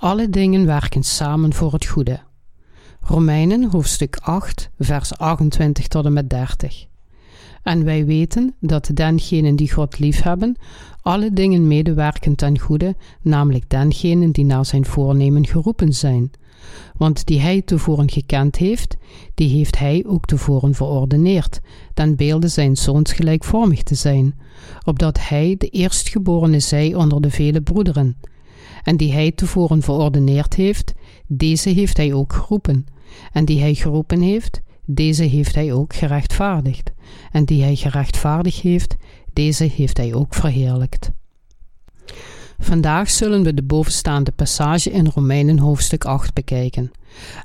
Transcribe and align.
Alle 0.00 0.30
dingen 0.30 0.66
werken 0.66 1.02
samen 1.02 1.52
voor 1.52 1.72
het 1.72 1.86
goede. 1.86 2.20
Romeinen 3.00 3.70
hoofdstuk 3.70 4.16
8, 4.16 4.70
vers 4.78 5.18
28 5.18 5.88
tot 5.88 6.04
en 6.04 6.12
met 6.12 6.30
30. 6.30 6.86
En 7.62 7.84
wij 7.84 8.04
weten 8.04 8.54
dat 8.60 8.90
dengenen 8.94 9.56
die 9.56 9.72
God 9.72 9.98
liefhebben, 9.98 10.56
alle 11.02 11.32
dingen 11.32 11.66
medewerken 11.66 12.34
ten 12.34 12.58
goede, 12.58 12.96
namelijk 13.22 13.68
dengenen 13.68 14.32
die 14.32 14.44
naar 14.44 14.64
zijn 14.64 14.84
voornemen 14.84 15.46
geroepen 15.46 15.92
zijn. 15.92 16.30
Want 16.96 17.26
die 17.26 17.40
hij 17.40 17.62
tevoren 17.62 18.10
gekend 18.10 18.56
heeft, 18.56 18.96
die 19.34 19.48
heeft 19.48 19.78
hij 19.78 20.04
ook 20.06 20.26
tevoren 20.26 20.74
verordeneerd, 20.74 21.60
ten 21.94 22.16
beelde 22.16 22.48
zijn 22.48 22.76
zoons 22.76 23.12
gelijkvormig 23.12 23.82
te 23.82 23.94
zijn, 23.94 24.34
opdat 24.84 25.28
hij 25.28 25.54
de 25.58 25.68
eerstgeborene 25.68 26.60
zij 26.60 26.94
onder 26.94 27.20
de 27.20 27.30
vele 27.30 27.60
broederen. 27.60 28.16
En 28.82 28.96
die 28.96 29.12
hij 29.12 29.30
tevoren 29.30 29.82
verordeneerd 29.82 30.54
heeft, 30.54 30.92
deze 31.26 31.68
heeft 31.68 31.96
hij 31.96 32.12
ook 32.12 32.32
geroepen. 32.32 32.86
En 33.32 33.44
die 33.44 33.60
hij 33.60 33.74
geroepen 33.74 34.20
heeft, 34.20 34.60
deze 34.84 35.24
heeft 35.24 35.54
hij 35.54 35.72
ook 35.72 35.94
gerechtvaardigd. 35.94 36.90
En 37.32 37.44
die 37.44 37.62
hij 37.62 37.76
gerechtvaardigd 37.76 38.60
heeft, 38.60 38.96
deze 39.32 39.64
heeft 39.64 39.96
hij 39.96 40.14
ook 40.14 40.34
verheerlijkt. 40.34 41.10
Vandaag 42.58 43.10
zullen 43.10 43.42
we 43.42 43.54
de 43.54 43.62
bovenstaande 43.62 44.30
passage 44.30 44.90
in 44.90 45.06
Romeinen 45.06 45.58
hoofdstuk 45.58 46.04
8 46.04 46.34
bekijken. 46.34 46.90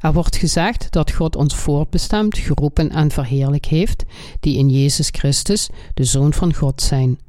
Er 0.01 0.13
wordt 0.13 0.35
gezegd 0.35 0.91
dat 0.91 1.11
God 1.11 1.35
ons 1.35 1.55
voortbestemd, 1.55 2.37
geroepen 2.37 2.89
en 2.89 3.11
verheerlijk 3.11 3.65
heeft, 3.65 4.03
die 4.39 4.57
in 4.57 4.69
Jezus 4.69 5.09
Christus 5.11 5.69
de 5.93 6.03
Zoon 6.03 6.33
van 6.33 6.53
God 6.53 6.81
zijn. 6.81 7.19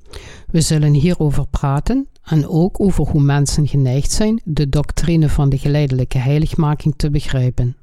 We 0.51 0.61
zullen 0.61 0.93
hierover 0.93 1.47
praten 1.47 2.09
en 2.27 2.49
ook 2.49 2.81
over 2.81 3.07
hoe 3.07 3.21
mensen 3.21 3.67
geneigd 3.69 4.13
zijn 4.13 4.41
de 4.45 4.69
doctrine 4.69 5.29
van 5.29 5.49
de 5.49 5.59
geleidelijke 5.59 6.19
heiligmaking 6.19 6.95
te 6.97 7.11
begrijpen. 7.11 7.77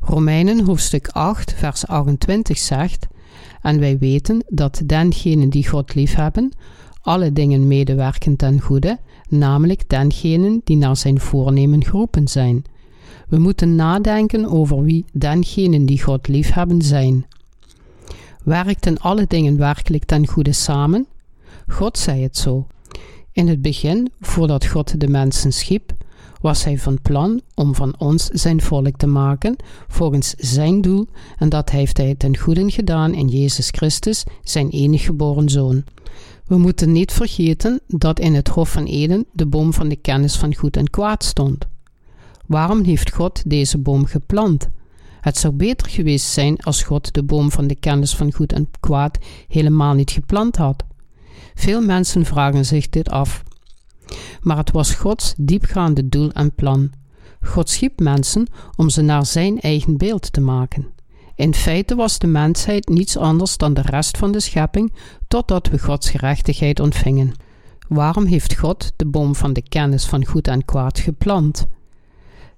Romeinen 0.00 0.64
hoofdstuk 0.64 1.08
8, 1.08 1.52
vers 1.52 1.86
28 1.86 2.58
zegt: 2.58 3.06
En 3.62 3.80
wij 3.80 3.98
weten 3.98 4.44
dat 4.48 4.82
dengenen 4.84 5.48
die 5.48 5.68
God 5.68 5.94
liefhebben, 5.94 6.52
alle 7.00 7.32
dingen 7.32 7.66
medewerken 7.66 8.36
ten 8.36 8.60
goede, 8.60 8.98
namelijk 9.28 9.88
dengenen 9.88 10.60
die 10.64 10.76
naar 10.76 10.96
zijn 10.96 11.20
voornemen 11.20 11.84
geroepen 11.84 12.28
zijn. 12.28 12.64
We 13.28 13.38
moeten 13.38 13.74
nadenken 13.74 14.46
over 14.46 14.82
wie 14.82 15.04
dengenen 15.12 15.86
die 15.86 16.02
God 16.02 16.28
liefhebben 16.28 16.82
zijn. 16.82 17.26
Werkten 18.44 18.98
alle 18.98 19.24
dingen 19.28 19.56
werkelijk 19.56 20.04
ten 20.04 20.26
goede 20.26 20.52
samen? 20.52 21.06
God 21.66 21.98
zei 21.98 22.22
het 22.22 22.36
zo. 22.36 22.66
In 23.36 23.48
het 23.48 23.62
begin, 23.62 24.12
voordat 24.20 24.66
God 24.66 25.00
de 25.00 25.08
mensen 25.08 25.52
schiep, 25.52 25.92
was 26.40 26.64
hij 26.64 26.78
van 26.78 27.02
plan 27.02 27.40
om 27.54 27.74
van 27.74 27.94
ons 27.98 28.24
zijn 28.24 28.60
volk 28.60 28.96
te 28.96 29.06
maken, 29.06 29.56
volgens 29.88 30.34
zijn 30.36 30.80
doel, 30.80 31.06
en 31.38 31.48
dat 31.48 31.70
heeft 31.70 31.96
hij 31.96 32.14
ten 32.14 32.36
goede 32.36 32.70
gedaan 32.70 33.14
in 33.14 33.28
Jezus 33.28 33.68
Christus, 33.70 34.24
zijn 34.42 34.70
enig 34.70 35.04
geboren 35.04 35.48
zoon. 35.48 35.84
We 36.46 36.58
moeten 36.58 36.92
niet 36.92 37.12
vergeten 37.12 37.80
dat 37.86 38.20
in 38.20 38.34
het 38.34 38.48
Hof 38.48 38.70
van 38.70 38.84
Eden 38.84 39.26
de 39.32 39.46
boom 39.46 39.72
van 39.72 39.88
de 39.88 39.96
kennis 39.96 40.36
van 40.36 40.54
goed 40.54 40.76
en 40.76 40.90
kwaad 40.90 41.24
stond. 41.24 41.66
Waarom 42.46 42.82
heeft 42.82 43.12
God 43.12 43.42
deze 43.50 43.78
boom 43.78 44.04
geplant? 44.04 44.68
Het 45.20 45.38
zou 45.38 45.52
beter 45.54 45.90
geweest 45.90 46.26
zijn 46.26 46.60
als 46.60 46.82
God 46.82 47.14
de 47.14 47.22
boom 47.22 47.50
van 47.50 47.66
de 47.66 47.76
kennis 47.76 48.14
van 48.14 48.32
goed 48.32 48.52
en 48.52 48.68
kwaad 48.80 49.18
helemaal 49.48 49.94
niet 49.94 50.10
geplant 50.10 50.56
had. 50.56 50.84
Veel 51.54 51.80
mensen 51.80 52.24
vragen 52.24 52.64
zich 52.64 52.88
dit 52.88 53.10
af. 53.10 53.44
Maar 54.40 54.56
het 54.56 54.70
was 54.70 54.94
Gods 54.94 55.34
diepgaande 55.36 56.08
doel 56.08 56.32
en 56.32 56.54
plan. 56.54 56.90
God 57.40 57.70
schiep 57.70 58.00
mensen 58.00 58.46
om 58.76 58.88
ze 58.88 59.02
naar 59.02 59.26
zijn 59.26 59.60
eigen 59.60 59.96
beeld 59.96 60.32
te 60.32 60.40
maken. 60.40 60.86
In 61.34 61.54
feite 61.54 61.94
was 61.94 62.18
de 62.18 62.26
mensheid 62.26 62.88
niets 62.88 63.16
anders 63.16 63.56
dan 63.56 63.74
de 63.74 63.80
rest 63.80 64.18
van 64.18 64.32
de 64.32 64.40
schepping 64.40 64.92
totdat 65.28 65.68
we 65.68 65.78
Gods 65.78 66.10
gerechtigheid 66.10 66.80
ontvingen. 66.80 67.32
Waarom 67.88 68.24
heeft 68.24 68.58
God 68.58 68.92
de 68.96 69.06
boom 69.06 69.34
van 69.34 69.52
de 69.52 69.62
kennis 69.62 70.06
van 70.06 70.26
goed 70.26 70.48
en 70.48 70.64
kwaad 70.64 70.98
geplant? 70.98 71.66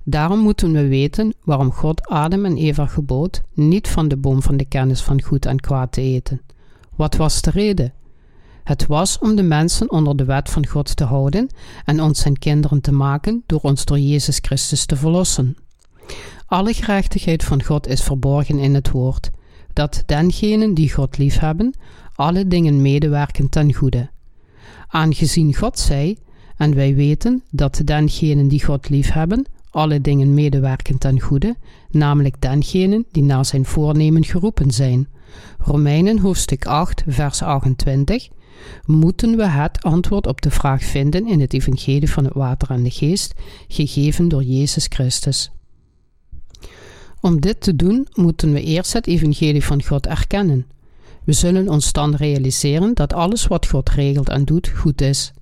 Daarom 0.04 0.38
moeten 0.38 0.72
we 0.72 0.88
weten 0.88 1.34
waarom 1.44 1.72
God 1.72 2.06
Adam 2.06 2.44
en 2.44 2.56
Eva 2.56 2.86
gebood 2.86 3.42
niet 3.54 3.88
van 3.88 4.08
de 4.08 4.16
boom 4.16 4.42
van 4.42 4.56
de 4.56 4.64
kennis 4.64 5.00
van 5.00 5.22
goed 5.22 5.46
en 5.46 5.60
kwaad 5.60 5.92
te 5.92 6.00
eten. 6.00 6.40
Wat 6.96 7.16
was 7.16 7.42
de 7.42 7.50
reden? 7.50 7.92
Het 8.68 8.86
was 8.86 9.18
om 9.18 9.36
de 9.36 9.42
mensen 9.42 9.90
onder 9.90 10.16
de 10.16 10.24
wet 10.24 10.50
van 10.50 10.66
God 10.66 10.96
te 10.96 11.04
houden 11.04 11.48
en 11.84 12.02
ons 12.02 12.20
zijn 12.20 12.38
kinderen 12.38 12.80
te 12.80 12.92
maken 12.92 13.42
door 13.46 13.60
ons 13.60 13.84
door 13.84 13.98
Jezus 13.98 14.38
Christus 14.42 14.86
te 14.86 14.96
verlossen. 14.96 15.56
Alle 16.46 16.74
gerechtigheid 16.74 17.44
van 17.44 17.62
God 17.62 17.86
is 17.86 18.02
verborgen 18.02 18.58
in 18.58 18.74
het 18.74 18.90
woord, 18.90 19.30
dat 19.72 20.02
dengenen 20.06 20.74
die 20.74 20.92
God 20.92 21.18
liefhebben, 21.18 21.74
alle 22.14 22.46
dingen 22.46 22.82
medewerken 22.82 23.48
ten 23.48 23.74
goede. 23.74 24.10
Aangezien 24.88 25.54
God 25.54 25.78
zei, 25.78 26.18
en 26.56 26.74
wij 26.74 26.94
weten 26.94 27.42
dat 27.50 27.80
dengenen 27.84 28.48
die 28.48 28.64
God 28.64 28.88
liefhebben, 28.88 29.46
alle 29.70 30.00
dingen 30.00 30.34
medewerken 30.34 30.98
ten 30.98 31.20
goede, 31.20 31.56
namelijk 31.90 32.40
dengenen 32.40 33.04
die 33.12 33.22
naar 33.22 33.44
zijn 33.44 33.64
voornemen 33.64 34.24
geroepen 34.24 34.70
zijn. 34.70 35.08
Romeinen 35.58 36.18
hoofdstuk 36.18 36.66
8, 36.66 37.02
vers 37.06 37.42
28 37.42 38.28
moeten 38.84 39.36
we 39.36 39.46
het 39.46 39.82
antwoord 39.82 40.26
op 40.26 40.40
de 40.40 40.50
vraag 40.50 40.84
vinden 40.84 41.26
in 41.26 41.40
het 41.40 41.52
evangelie 41.52 42.10
van 42.10 42.24
het 42.24 42.34
water 42.34 42.70
en 42.70 42.82
de 42.82 42.90
geest, 42.90 43.34
gegeven 43.68 44.28
door 44.28 44.42
Jezus 44.42 44.86
Christus. 44.88 45.50
Om 47.20 47.40
dit 47.40 47.60
te 47.60 47.76
doen 47.76 48.06
moeten 48.14 48.52
we 48.52 48.62
eerst 48.62 48.92
het 48.92 49.06
evangelie 49.06 49.64
van 49.64 49.82
God 49.82 50.06
erkennen. 50.06 50.66
We 51.24 51.32
zullen 51.32 51.68
ons 51.68 51.92
dan 51.92 52.14
realiseren 52.14 52.94
dat 52.94 53.12
alles 53.12 53.46
wat 53.46 53.66
God 53.66 53.88
regelt 53.90 54.28
en 54.28 54.44
doet 54.44 54.68
goed 54.68 55.00
is. 55.00 55.32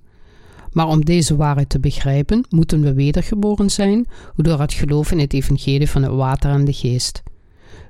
Maar 0.71 0.87
om 0.87 1.05
deze 1.05 1.35
waarheid 1.35 1.69
te 1.69 1.79
begrijpen, 1.79 2.45
moeten 2.49 2.81
we 2.81 2.93
wedergeboren 2.93 3.69
zijn 3.69 4.07
door 4.35 4.59
het 4.59 4.73
geloof 4.73 5.11
in 5.11 5.19
het 5.19 5.33
evangelie 5.33 5.89
van 5.89 6.03
het 6.03 6.11
water 6.11 6.49
en 6.49 6.65
de 6.65 6.73
geest. 6.73 7.23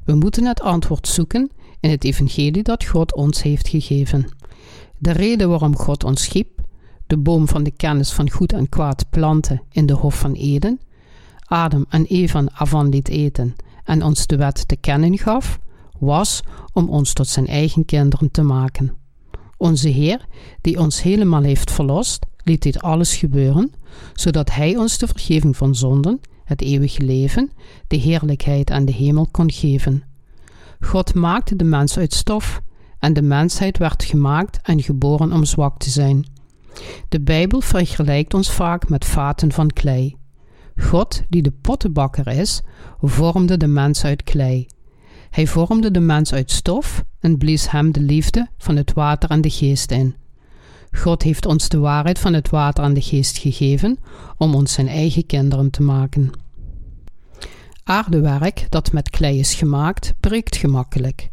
We 0.04 0.16
moeten 0.16 0.46
het 0.46 0.62
antwoord 0.62 1.08
zoeken 1.08 1.50
in 1.80 1.90
het 1.90 2.04
evangelie 2.04 2.64
dat 2.64 2.86
God 2.86 3.16
ons 3.16 3.42
heeft 3.42 3.68
gegeven. 3.68 4.26
De 4.98 5.12
reden 5.12 5.50
waarom 5.50 5.76
God 5.76 6.04
ons 6.04 6.24
schiep, 6.24 6.62
de 7.08 7.18
boom 7.18 7.48
van 7.48 7.64
de 7.64 7.72
kennis 7.72 8.12
van 8.12 8.30
goed 8.30 8.54
en 8.54 8.70
kwaad 8.70 9.10
planten 9.10 9.62
in 9.72 9.86
de 9.86 9.94
Hof 9.94 10.20
van 10.20 10.34
Eden, 10.34 10.80
Adam 11.46 11.86
en 11.90 12.06
Eva 12.06 12.44
ervan 12.60 12.90
liet 12.90 13.10
eten 13.10 13.56
en 13.84 14.04
ons 14.04 14.28
de 14.28 14.36
wet 14.36 14.68
te 14.68 14.76
kennen 14.76 15.18
gaf, 15.18 15.60
was 16.00 16.42
om 16.74 16.90
ons 16.90 17.14
tot 17.14 17.28
zijn 17.28 17.48
eigen 17.48 17.86
kinderen 17.86 18.32
te 18.32 18.42
maken. 18.42 18.94
Onze 19.58 19.90
Heer, 19.90 20.26
die 20.62 20.80
ons 20.80 21.02
helemaal 21.02 21.44
heeft 21.44 21.72
verlost, 21.72 22.26
liet 22.44 22.62
dit 22.62 22.82
alles 22.82 23.16
gebeuren, 23.16 23.72
zodat 24.14 24.52
Hij 24.52 24.76
ons 24.76 24.98
de 24.98 25.08
vergeving 25.08 25.58
van 25.58 25.76
zonden, 25.76 26.20
het 26.44 26.62
eeuwige 26.62 27.02
leven, 27.02 27.52
de 27.88 27.96
heerlijkheid 27.96 28.70
en 28.70 28.86
de 28.86 28.92
hemel 28.92 29.28
kon 29.32 29.52
geven. 29.52 30.04
God 30.80 31.14
maakte 31.14 31.56
de 31.56 31.64
mens 31.64 31.98
uit 31.98 32.14
stof 32.14 32.62
en 33.00 33.14
de 33.14 33.22
mensheid 33.22 33.78
werd 33.78 34.04
gemaakt 34.04 34.60
en 34.64 34.82
geboren 34.82 35.34
om 35.34 35.46
zwak 35.46 35.78
te 35.78 35.90
zijn. 35.90 36.26
De 37.10 37.22
Bijbel 37.22 37.62
vergelijkt 37.62 38.34
ons 38.34 38.52
vaak 38.52 38.90
met 38.90 39.06
vaten 39.06 39.52
van 39.52 39.68
klei. 39.68 40.16
God, 40.82 41.24
die 41.30 41.42
de 41.42 41.54
pottenbakker 41.62 42.28
is, 42.28 42.62
vormde 43.02 43.58
de 43.58 43.68
mens 43.68 44.04
uit 44.06 44.24
klei. 44.24 44.68
Hij 45.30 45.48
vormde 45.48 45.92
de 45.92 46.00
mens 46.00 46.34
uit 46.34 46.52
stof 46.52 47.04
en 47.20 47.38
blies 47.38 47.72
hem 47.72 47.92
de 47.92 48.00
liefde 48.00 48.48
van 48.58 48.76
het 48.76 48.94
water 48.94 49.30
en 49.30 49.42
de 49.42 49.50
geest 49.50 49.92
in. 49.92 50.16
God 50.92 51.24
heeft 51.24 51.46
ons 51.46 51.70
de 51.70 51.78
waarheid 51.78 52.20
van 52.20 52.34
het 52.34 52.50
water 52.50 52.84
en 52.84 52.94
de 52.94 53.02
geest 53.02 53.38
gegeven 53.38 53.98
om 54.38 54.56
ons 54.56 54.74
zijn 54.74 54.88
eigen 54.88 55.26
kinderen 55.26 55.70
te 55.70 55.82
maken. 55.82 56.30
Aardewerk 57.84 58.66
dat 58.70 58.92
met 58.92 59.10
klei 59.10 59.40
is 59.40 59.54
gemaakt, 59.54 60.14
breekt 60.20 60.56
gemakkelijk. 60.56 61.30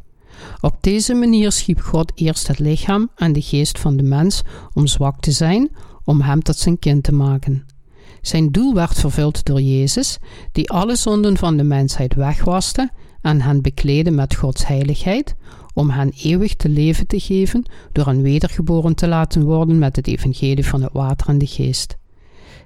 Op 0.61 0.77
deze 0.81 1.15
manier 1.15 1.53
schiep 1.53 1.81
God 1.81 2.13
eerst 2.15 2.47
het 2.47 2.59
lichaam 2.59 3.11
en 3.17 3.33
de 3.33 3.43
geest 3.43 3.79
van 3.79 3.97
de 3.97 4.03
mens 4.03 4.43
om 4.73 4.87
zwak 4.87 5.21
te 5.21 5.31
zijn, 5.31 5.71
om 6.05 6.21
hem 6.21 6.43
tot 6.43 6.57
zijn 6.57 6.79
kind 6.79 7.03
te 7.03 7.15
maken. 7.15 7.67
Zijn 8.23 8.51
doel 8.51 8.75
werd 8.75 9.01
vervuld 9.01 9.45
door 9.45 9.61
Jezus, 9.61 10.19
die 10.53 10.71
alle 10.71 10.97
zonden 10.97 11.37
van 11.37 11.57
de 11.57 11.63
mensheid 11.63 12.15
wegwaste 12.15 12.91
en 13.21 13.41
hen 13.41 13.63
bekleedde 13.63 14.11
met 14.11 14.35
Gods 14.35 14.67
heiligheid, 14.67 15.35
om 15.75 15.91
hen 15.91 16.13
eeuwig 16.23 16.55
te 16.55 16.69
leven 16.69 17.07
te 17.07 17.21
geven 17.21 17.65
door 17.93 18.07
hen 18.07 18.23
wedergeboren 18.23 18.95
te 18.95 19.09
laten 19.09 19.43
worden 19.43 19.79
met 19.79 19.97
het 19.97 20.07
evangelie 20.07 20.67
van 20.67 20.83
het 20.83 20.93
water 20.93 21.29
en 21.29 21.39
de 21.39 21.47
geest. 21.47 21.97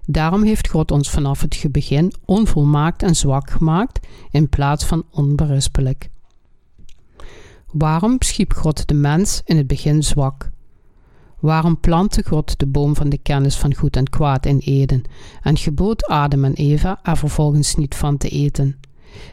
Daarom 0.06 0.42
heeft 0.42 0.69
God 0.69 0.90
ons 0.90 1.10
vanaf 1.10 1.40
het 1.40 1.66
begin 1.70 2.12
onvolmaakt 2.25 3.02
en 3.02 3.14
zwak 3.14 3.50
gemaakt 3.50 4.06
in 4.30 4.48
plaats 4.48 4.84
van 4.84 5.04
onberispelijk. 5.10 6.08
Waarom 7.73 8.17
schiep 8.19 8.53
God 8.53 8.88
de 8.88 8.94
mens 8.94 9.41
in 9.44 9.56
het 9.56 9.67
begin 9.67 10.03
zwak? 10.03 10.50
Waarom 11.38 11.81
plantte 11.81 12.23
God 12.26 12.59
de 12.59 12.67
boom 12.67 12.97
van 12.97 13.09
de 13.09 13.19
kennis 13.19 13.56
van 13.56 13.75
goed 13.75 13.97
en 13.97 14.11
kwaad 14.11 14.47
in 14.47 14.59
Eden 14.59 15.03
en 15.43 15.56
gebood 15.56 16.06
Adam 16.06 16.44
en 16.44 16.55
Eva 16.55 17.00
er 17.03 17.17
vervolgens 17.17 17.75
niet 17.75 17.94
van 17.94 18.17
te 18.17 18.29
eten? 18.29 18.76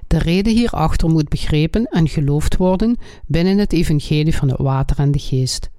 De 0.08 0.18
reden 0.18 0.54
hierachter 0.54 1.10
moet 1.10 1.30
begrepen 1.30 1.86
en 1.86 2.08
geloofd 2.08 2.58
worden 2.58 2.98
binnen 3.26 3.58
het 3.58 3.74
evangelie 3.74 4.36
van 4.36 4.50
het 4.50 4.60
water 4.60 5.00
en 5.00 5.12
de 5.12 5.20
geest. 5.20 5.70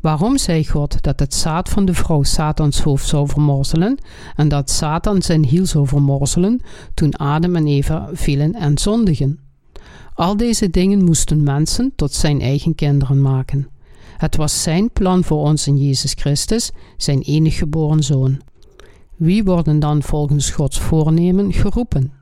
Waarom 0.00 0.38
zei 0.38 0.68
God 0.68 1.02
dat 1.02 1.20
het 1.20 1.34
zaad 1.34 1.68
van 1.68 1.84
de 1.84 1.94
vrouw 1.94 2.22
Satans 2.22 2.80
hoofd 2.80 3.08
zou 3.08 3.28
vermorzelen 3.28 3.98
en 4.36 4.48
dat 4.48 4.70
Satan 4.70 5.22
zijn 5.22 5.44
hiel 5.44 5.66
zou 5.66 5.86
vermorzelen 5.86 6.60
toen 6.94 7.16
Adam 7.16 7.56
en 7.56 7.66
Eva 7.66 8.08
vielen 8.12 8.54
en 8.54 8.78
zondigen? 8.78 9.49
Al 10.20 10.36
deze 10.36 10.70
dingen 10.70 11.04
moesten 11.04 11.42
mensen 11.42 11.92
tot 11.96 12.12
zijn 12.12 12.40
eigen 12.40 12.74
kinderen 12.74 13.20
maken. 13.20 13.68
Het 14.16 14.36
was 14.36 14.62
zijn 14.62 14.90
plan 14.92 15.24
voor 15.24 15.38
ons 15.38 15.66
in 15.66 15.76
Jezus 15.76 16.12
Christus, 16.12 16.70
zijn 16.96 17.20
enige 17.20 17.56
geboren 17.56 18.02
zoon. 18.02 18.40
Wie 19.16 19.44
worden 19.44 19.78
dan 19.78 20.02
volgens 20.02 20.50
Gods 20.50 20.78
voornemen 20.78 21.52
geroepen? 21.52 22.12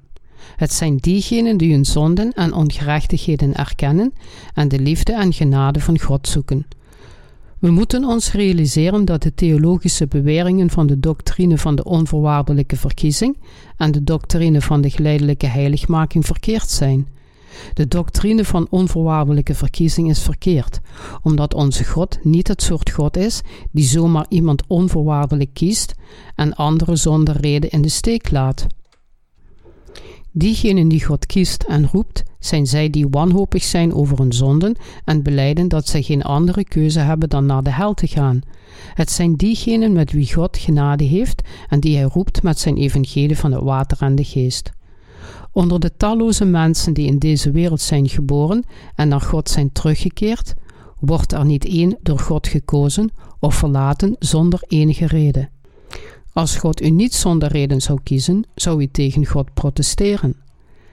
Het 0.56 0.72
zijn 0.72 0.96
diegenen 0.96 1.56
die 1.56 1.72
hun 1.72 1.84
zonden 1.84 2.32
en 2.32 2.52
ongerechtigheden 2.52 3.54
erkennen 3.54 4.12
en 4.54 4.68
de 4.68 4.78
liefde 4.78 5.12
en 5.12 5.32
genade 5.32 5.80
van 5.80 5.98
God 5.98 6.28
zoeken. 6.28 6.66
We 7.58 7.70
moeten 7.70 8.04
ons 8.04 8.32
realiseren 8.32 9.04
dat 9.04 9.22
de 9.22 9.34
theologische 9.34 10.06
beweringen 10.06 10.70
van 10.70 10.86
de 10.86 11.00
doctrine 11.00 11.58
van 11.58 11.74
de 11.74 11.84
onvoorwaardelijke 11.84 12.76
verkiezing 12.76 13.36
en 13.76 13.92
de 13.92 14.04
doctrine 14.04 14.60
van 14.60 14.80
de 14.80 14.90
geleidelijke 14.90 15.46
heiligmaking 15.46 16.26
verkeerd 16.26 16.70
zijn. 16.70 17.16
De 17.74 17.88
doctrine 17.88 18.44
van 18.44 18.66
onvoorwaardelijke 18.70 19.54
verkiezing 19.54 20.08
is 20.10 20.22
verkeerd, 20.22 20.80
omdat 21.22 21.54
onze 21.54 21.84
God 21.84 22.18
niet 22.22 22.48
het 22.48 22.62
soort 22.62 22.90
God 22.90 23.16
is 23.16 23.40
die 23.70 23.84
zomaar 23.84 24.26
iemand 24.28 24.62
onvoorwaardelijk 24.66 25.54
kiest 25.54 25.94
en 26.34 26.54
anderen 26.54 26.98
zonder 26.98 27.36
reden 27.40 27.70
in 27.70 27.82
de 27.82 27.88
steek 27.88 28.30
laat. 28.30 28.66
Diegenen 30.32 30.88
die 30.88 31.04
God 31.04 31.26
kiest 31.26 31.62
en 31.62 31.88
roept, 31.92 32.22
zijn 32.38 32.66
zij 32.66 32.90
die 32.90 33.06
wanhopig 33.10 33.62
zijn 33.62 33.94
over 33.94 34.18
hun 34.18 34.32
zonden 34.32 34.76
en 35.04 35.22
beleiden 35.22 35.68
dat 35.68 35.88
zij 35.88 36.02
geen 36.02 36.22
andere 36.22 36.64
keuze 36.64 37.00
hebben 37.00 37.28
dan 37.28 37.46
naar 37.46 37.62
de 37.62 37.72
hel 37.72 37.94
te 37.94 38.06
gaan. 38.06 38.40
Het 38.94 39.10
zijn 39.10 39.34
diegenen 39.34 39.92
met 39.92 40.12
wie 40.12 40.32
God 40.32 40.58
genade 40.58 41.04
heeft 41.04 41.42
en 41.68 41.80
die 41.80 41.96
hij 41.96 42.08
roept 42.12 42.42
met 42.42 42.58
zijn 42.58 42.76
evangelie 42.76 43.38
van 43.38 43.52
het 43.52 43.62
water 43.62 43.98
en 44.00 44.14
de 44.14 44.24
geest. 44.24 44.70
Onder 45.52 45.80
de 45.80 45.96
talloze 45.96 46.44
mensen 46.44 46.92
die 46.92 47.06
in 47.06 47.18
deze 47.18 47.50
wereld 47.50 47.80
zijn 47.80 48.08
geboren 48.08 48.64
en 48.94 49.08
naar 49.08 49.20
God 49.20 49.48
zijn 49.48 49.72
teruggekeerd, 49.72 50.54
wordt 50.98 51.32
er 51.32 51.44
niet 51.44 51.64
één 51.64 51.98
door 52.02 52.18
God 52.18 52.46
gekozen 52.46 53.10
of 53.38 53.54
verlaten 53.54 54.16
zonder 54.18 54.62
enige 54.66 55.06
reden. 55.06 55.50
Als 56.32 56.56
God 56.56 56.82
u 56.82 56.90
niet 56.90 57.14
zonder 57.14 57.48
reden 57.48 57.80
zou 57.80 58.00
kiezen, 58.02 58.44
zou 58.54 58.82
u 58.82 58.88
tegen 58.90 59.26
God 59.26 59.54
protesteren. 59.54 60.36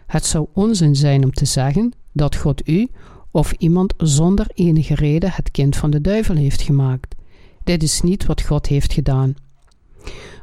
Het 0.06 0.26
zou 0.26 0.48
onzin 0.54 0.96
zijn 0.96 1.24
om 1.24 1.32
te 1.32 1.46
zeggen 1.46 1.94
dat 2.12 2.36
God 2.36 2.68
u 2.68 2.90
of 3.32 3.52
iemand 3.52 3.94
zonder 3.98 4.48
enige 4.54 4.96
reden 4.96 5.32
het 5.32 5.52
kind 5.52 5.76
van 5.76 5.90
de 5.90 6.02
duivel 6.02 6.36
heeft 6.36 6.62
gemaakt. 6.62 7.16
Dit 7.64 7.84
is 7.84 8.02
niet 8.02 8.26
wat 8.26 8.42
God 8.42 8.68
heeft 8.68 8.94
gedaan. 8.94 9.36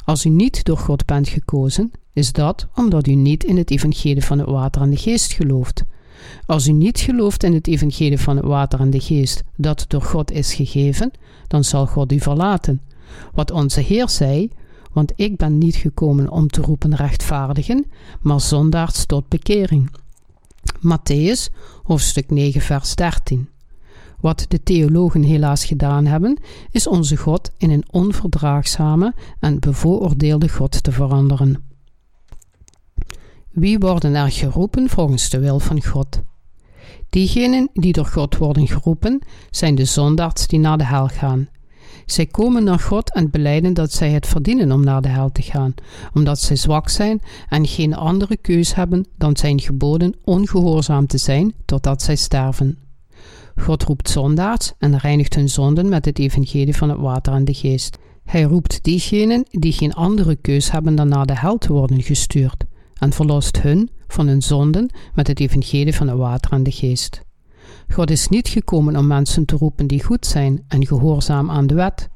Als 0.04 0.24
u 0.24 0.28
niet 0.28 0.64
door 0.64 0.78
God 0.78 1.04
bent 1.04 1.28
gekozen, 1.28 1.90
is 2.12 2.32
dat 2.32 2.68
omdat 2.74 3.06
u 3.06 3.14
niet 3.14 3.44
in 3.44 3.56
het 3.56 3.70
evangelie 3.70 4.24
van 4.24 4.38
het 4.38 4.48
water 4.48 4.82
en 4.82 4.90
de 4.90 4.96
geest 4.96 5.32
gelooft. 5.32 5.84
Als 6.46 6.66
u 6.66 6.72
niet 6.72 7.00
gelooft 7.00 7.42
in 7.42 7.54
het 7.54 7.66
evangelie 7.66 8.18
van 8.18 8.36
het 8.36 8.44
water 8.44 8.80
en 8.80 8.90
de 8.90 9.00
geest 9.00 9.42
dat 9.56 9.84
door 9.88 10.02
God 10.02 10.30
is 10.30 10.54
gegeven, 10.54 11.10
dan 11.46 11.64
zal 11.64 11.86
God 11.86 12.12
u 12.12 12.20
verlaten. 12.20 12.80
Wat 13.32 13.50
onze 13.50 13.80
Heer 13.80 14.08
zei, 14.08 14.50
want 14.92 15.12
ik 15.16 15.36
ben 15.36 15.58
niet 15.58 15.76
gekomen 15.76 16.30
om 16.30 16.48
te 16.48 16.60
roepen 16.60 16.94
rechtvaardigen, 16.94 17.86
maar 18.20 18.40
zondaars 18.40 19.06
tot 19.06 19.28
bekering. 19.28 19.90
Matthäus, 20.78 21.52
hoofdstuk 21.82 22.30
9, 22.30 22.60
vers 22.60 22.94
13. 22.94 23.51
Wat 24.22 24.44
de 24.48 24.62
theologen 24.62 25.22
helaas 25.22 25.64
gedaan 25.64 26.06
hebben, 26.06 26.40
is 26.70 26.86
onze 26.86 27.16
God 27.16 27.50
in 27.58 27.70
een 27.70 27.84
onverdraagzame 27.90 29.14
en 29.40 29.60
bevooroordeelde 29.60 30.48
God 30.48 30.82
te 30.82 30.92
veranderen. 30.92 31.64
Wie 33.50 33.78
worden 33.78 34.14
er 34.14 34.30
geroepen 34.30 34.88
volgens 34.88 35.30
de 35.30 35.38
wil 35.38 35.58
van 35.58 35.84
God? 35.84 36.20
Diegenen 37.10 37.68
die 37.72 37.92
door 37.92 38.06
God 38.06 38.36
worden 38.36 38.66
geroepen, 38.66 39.20
zijn 39.50 39.74
de 39.74 39.84
zondaars 39.84 40.46
die 40.46 40.58
naar 40.58 40.78
de 40.78 40.84
hel 40.84 41.08
gaan. 41.08 41.48
Zij 42.06 42.26
komen 42.26 42.64
naar 42.64 42.80
God 42.80 43.14
en 43.14 43.30
beleiden 43.30 43.74
dat 43.74 43.92
zij 43.92 44.10
het 44.10 44.26
verdienen 44.26 44.72
om 44.72 44.84
naar 44.84 45.02
de 45.02 45.08
hel 45.08 45.32
te 45.32 45.42
gaan, 45.42 45.74
omdat 46.14 46.38
zij 46.38 46.56
zwak 46.56 46.88
zijn 46.88 47.20
en 47.48 47.66
geen 47.66 47.94
andere 47.94 48.36
keus 48.36 48.74
hebben 48.74 49.06
dan 49.18 49.36
zijn 49.36 49.60
geboden 49.60 50.14
ongehoorzaam 50.24 51.06
te 51.06 51.18
zijn 51.18 51.54
totdat 51.64 52.02
zij 52.02 52.16
sterven. 52.16 52.78
God 53.56 53.82
roept 53.82 54.08
zondaars 54.08 54.72
en 54.78 54.98
reinigt 54.98 55.34
hun 55.34 55.48
zonden 55.48 55.88
met 55.88 56.04
het 56.04 56.18
evangelie 56.18 56.76
van 56.76 56.88
het 56.88 56.98
water 56.98 57.32
en 57.32 57.44
de 57.44 57.54
geest. 57.54 57.98
Hij 58.24 58.42
roept 58.42 58.84
diegenen 58.84 59.44
die 59.50 59.72
geen 59.72 59.92
andere 59.92 60.36
keus 60.36 60.70
hebben 60.70 60.94
dan 60.94 61.08
naar 61.08 61.26
de 61.26 61.38
hel 61.38 61.58
te 61.58 61.72
worden 61.72 62.02
gestuurd 62.02 62.64
en 62.94 63.12
verlost 63.12 63.62
hun 63.62 63.90
van 64.08 64.26
hun 64.26 64.42
zonden 64.42 64.90
met 65.14 65.26
het 65.26 65.40
evangelie 65.40 65.94
van 65.94 66.08
het 66.08 66.18
water 66.18 66.52
en 66.52 66.62
de 66.62 66.70
geest. 66.70 67.22
God 67.88 68.10
is 68.10 68.28
niet 68.28 68.48
gekomen 68.48 68.96
om 68.96 69.06
mensen 69.06 69.44
te 69.44 69.56
roepen 69.56 69.86
die 69.86 70.04
goed 70.04 70.26
zijn 70.26 70.64
en 70.68 70.86
gehoorzaam 70.86 71.50
aan 71.50 71.66
de 71.66 71.74
wet. 71.74 72.08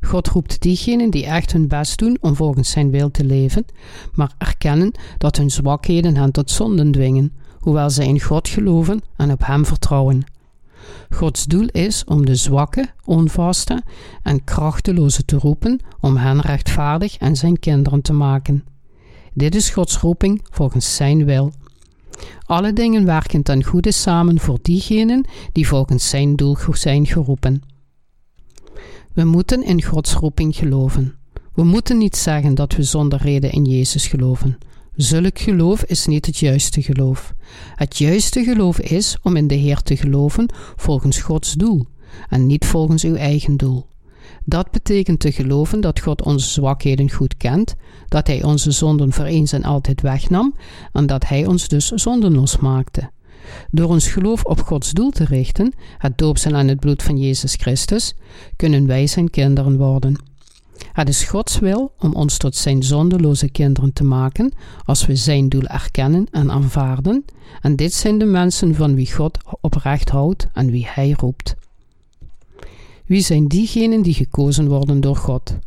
God 0.00 0.28
roept 0.28 0.60
diegenen 0.60 1.10
die 1.10 1.26
echt 1.26 1.52
hun 1.52 1.68
best 1.68 1.98
doen 1.98 2.16
om 2.20 2.34
volgens 2.36 2.70
zijn 2.70 2.90
wil 2.90 3.10
te 3.10 3.24
leven, 3.24 3.64
maar 4.12 4.34
erkennen 4.38 4.92
dat 5.18 5.36
hun 5.36 5.50
zwakheden 5.50 6.16
hen 6.16 6.32
tot 6.32 6.50
zonden 6.50 6.92
dwingen, 6.92 7.32
hoewel 7.58 7.90
zij 7.90 8.06
in 8.06 8.20
God 8.20 8.48
geloven 8.48 9.00
en 9.16 9.30
op 9.30 9.46
Hem 9.46 9.66
vertrouwen. 9.66 10.24
Gods 11.10 11.44
doel 11.44 11.66
is 11.66 12.04
om 12.04 12.26
de 12.26 12.34
zwakke, 12.34 12.88
onvaste 13.04 13.82
en 14.22 14.44
krachteloze 14.44 15.24
te 15.24 15.36
roepen 15.36 15.80
om 16.00 16.16
hen 16.16 16.40
rechtvaardig 16.40 17.16
en 17.16 17.36
zijn 17.36 17.58
kinderen 17.58 18.02
te 18.02 18.12
maken. 18.12 18.64
Dit 19.32 19.54
is 19.54 19.70
Gods 19.70 19.98
roeping 19.98 20.40
volgens 20.50 20.96
Zijn 20.96 21.24
wil. 21.24 21.52
Alle 22.46 22.72
dingen 22.72 23.04
werken 23.04 23.42
ten 23.42 23.64
goede 23.64 23.92
samen 23.92 24.40
voor 24.40 24.58
diegenen 24.62 25.24
die 25.52 25.68
volgens 25.68 26.08
Zijn 26.08 26.36
doel 26.36 26.56
zijn 26.70 27.06
geroepen. 27.06 27.62
We 29.12 29.24
moeten 29.24 29.64
in 29.64 29.82
Gods 29.82 30.12
roeping 30.12 30.56
geloven. 30.56 31.14
We 31.54 31.64
moeten 31.64 31.98
niet 31.98 32.16
zeggen 32.16 32.54
dat 32.54 32.74
we 32.76 32.82
zonder 32.82 33.18
reden 33.22 33.52
in 33.52 33.64
Jezus 33.64 34.06
geloven. 34.06 34.58
Zulk 34.96 35.38
geloof 35.38 35.84
is 35.84 36.06
niet 36.06 36.26
het 36.26 36.38
juiste 36.38 36.82
geloof. 36.82 37.34
Het 37.74 37.98
juiste 37.98 38.44
geloof 38.44 38.80
is 38.80 39.18
om 39.22 39.36
in 39.36 39.46
de 39.46 39.54
Heer 39.54 39.82
te 39.82 39.96
geloven 39.96 40.46
volgens 40.76 41.18
Gods 41.20 41.52
doel 41.52 41.86
en 42.28 42.46
niet 42.46 42.64
volgens 42.64 43.04
uw 43.04 43.14
eigen 43.14 43.56
doel. 43.56 43.86
Dat 44.44 44.70
betekent 44.70 45.20
te 45.20 45.32
geloven 45.32 45.80
dat 45.80 46.00
God 46.00 46.22
onze 46.22 46.48
zwakheden 46.48 47.10
goed 47.10 47.36
kent, 47.36 47.74
dat 48.08 48.26
Hij 48.26 48.42
onze 48.42 48.70
zonden 48.70 49.12
voor 49.12 49.24
eens 49.24 49.52
en 49.52 49.64
altijd 49.64 50.00
wegnam 50.00 50.54
en 50.92 51.06
dat 51.06 51.28
Hij 51.28 51.46
ons 51.46 51.68
dus 51.68 51.88
zondenlos 51.88 52.56
maakte. 52.58 53.10
Door 53.70 53.88
ons 53.88 54.08
geloof 54.08 54.44
op 54.44 54.60
Gods 54.60 54.92
doel 54.92 55.10
te 55.10 55.24
richten, 55.24 55.72
het 55.98 56.18
doopsel 56.18 56.54
aan 56.54 56.68
het 56.68 56.80
bloed 56.80 57.02
van 57.02 57.18
Jezus 57.18 57.54
Christus, 57.54 58.14
kunnen 58.56 58.86
wij 58.86 59.06
zijn 59.06 59.30
kinderen 59.30 59.76
worden. 59.76 60.33
Het 60.92 61.08
is 61.08 61.24
Gods 61.24 61.58
wil 61.58 61.92
om 61.98 62.14
ons 62.14 62.36
tot 62.36 62.56
zijn 62.56 62.82
zondeloze 62.82 63.50
kinderen 63.50 63.92
te 63.92 64.04
maken 64.04 64.52
als 64.84 65.06
we 65.06 65.16
zijn 65.16 65.48
doel 65.48 65.66
erkennen 65.66 66.26
en 66.30 66.50
aanvaarden, 66.50 67.24
en 67.60 67.76
dit 67.76 67.92
zijn 67.92 68.18
de 68.18 68.24
mensen 68.24 68.74
van 68.74 68.94
wie 68.94 69.12
God 69.12 69.38
oprecht 69.60 70.08
houdt 70.08 70.46
en 70.52 70.70
wie 70.70 70.86
Hij 70.88 71.14
roept. 71.16 71.54
Wie 73.06 73.20
zijn 73.20 73.48
diegenen 73.48 74.02
die 74.02 74.14
gekozen 74.14 74.68
worden 74.68 75.00
door 75.00 75.16
God? 75.16 75.58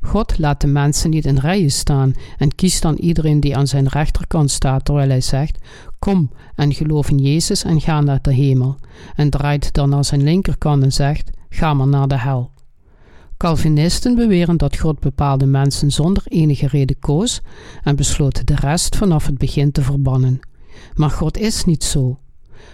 God 0.00 0.38
laat 0.38 0.60
de 0.60 0.66
mensen 0.66 1.10
niet 1.10 1.24
in 1.24 1.38
rijen 1.38 1.70
staan 1.70 2.14
en 2.38 2.54
kiest 2.54 2.82
dan 2.82 2.94
iedereen 2.94 3.40
die 3.40 3.56
aan 3.56 3.66
zijn 3.66 3.88
rechterkant 3.88 4.50
staat, 4.50 4.84
terwijl 4.84 5.08
hij 5.08 5.20
zegt: 5.20 5.58
Kom 5.98 6.30
en 6.54 6.74
geloof 6.74 7.10
in 7.10 7.18
Jezus 7.18 7.64
en 7.64 7.80
ga 7.80 8.00
naar 8.00 8.22
de 8.22 8.32
hemel, 8.32 8.76
en 9.14 9.30
draait 9.30 9.72
dan 9.72 9.88
naar 9.88 10.04
zijn 10.04 10.22
linkerkant 10.22 10.82
en 10.82 10.92
zegt: 10.92 11.30
Ga 11.48 11.74
maar 11.74 11.88
naar 11.88 12.08
de 12.08 12.18
hel. 12.18 12.50
Calvinisten 13.36 14.14
beweren 14.14 14.56
dat 14.56 14.78
God 14.78 15.00
bepaalde 15.00 15.46
mensen 15.46 15.90
zonder 15.90 16.22
enige 16.26 16.66
reden 16.66 16.98
koos 16.98 17.40
en 17.82 17.96
besloot 17.96 18.46
de 18.46 18.54
rest 18.54 18.96
vanaf 18.96 19.26
het 19.26 19.38
begin 19.38 19.72
te 19.72 19.82
verbannen. 19.82 20.40
Maar 20.94 21.10
God 21.10 21.38
is 21.38 21.64
niet 21.64 21.84
zo. 21.84 22.18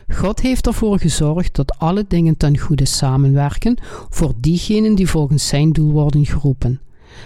God 0.09 0.41
heeft 0.41 0.67
ervoor 0.67 0.99
gezorgd 0.99 1.55
dat 1.55 1.79
alle 1.79 2.05
dingen 2.09 2.37
ten 2.37 2.59
goede 2.59 2.85
samenwerken 2.85 3.79
voor 4.09 4.33
diegenen 4.37 4.95
die 4.95 5.09
volgens 5.09 5.49
zijn 5.49 5.73
doel 5.73 5.91
worden 5.91 6.27
geroepen. 6.27 6.81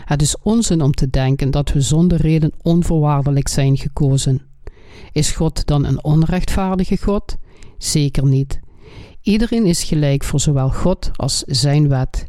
Het 0.04 0.22
is 0.22 0.36
onzin 0.42 0.82
om 0.82 0.92
te 0.92 1.10
denken 1.10 1.50
dat 1.50 1.72
we 1.72 1.80
zonder 1.80 2.20
reden 2.20 2.52
onvoorwaardelijk 2.62 3.48
zijn 3.48 3.76
gekozen. 3.76 4.42
Is 5.12 5.30
God 5.30 5.66
dan 5.66 5.84
een 5.84 6.04
onrechtvaardige 6.04 6.96
God? 6.96 7.36
Zeker 7.78 8.24
niet. 8.26 8.60
Iedereen 9.22 9.66
is 9.66 9.82
gelijk 9.82 10.24
voor 10.24 10.40
zowel 10.40 10.70
God 10.70 11.10
als 11.16 11.42
zijn 11.46 11.88
wet. 11.88 12.26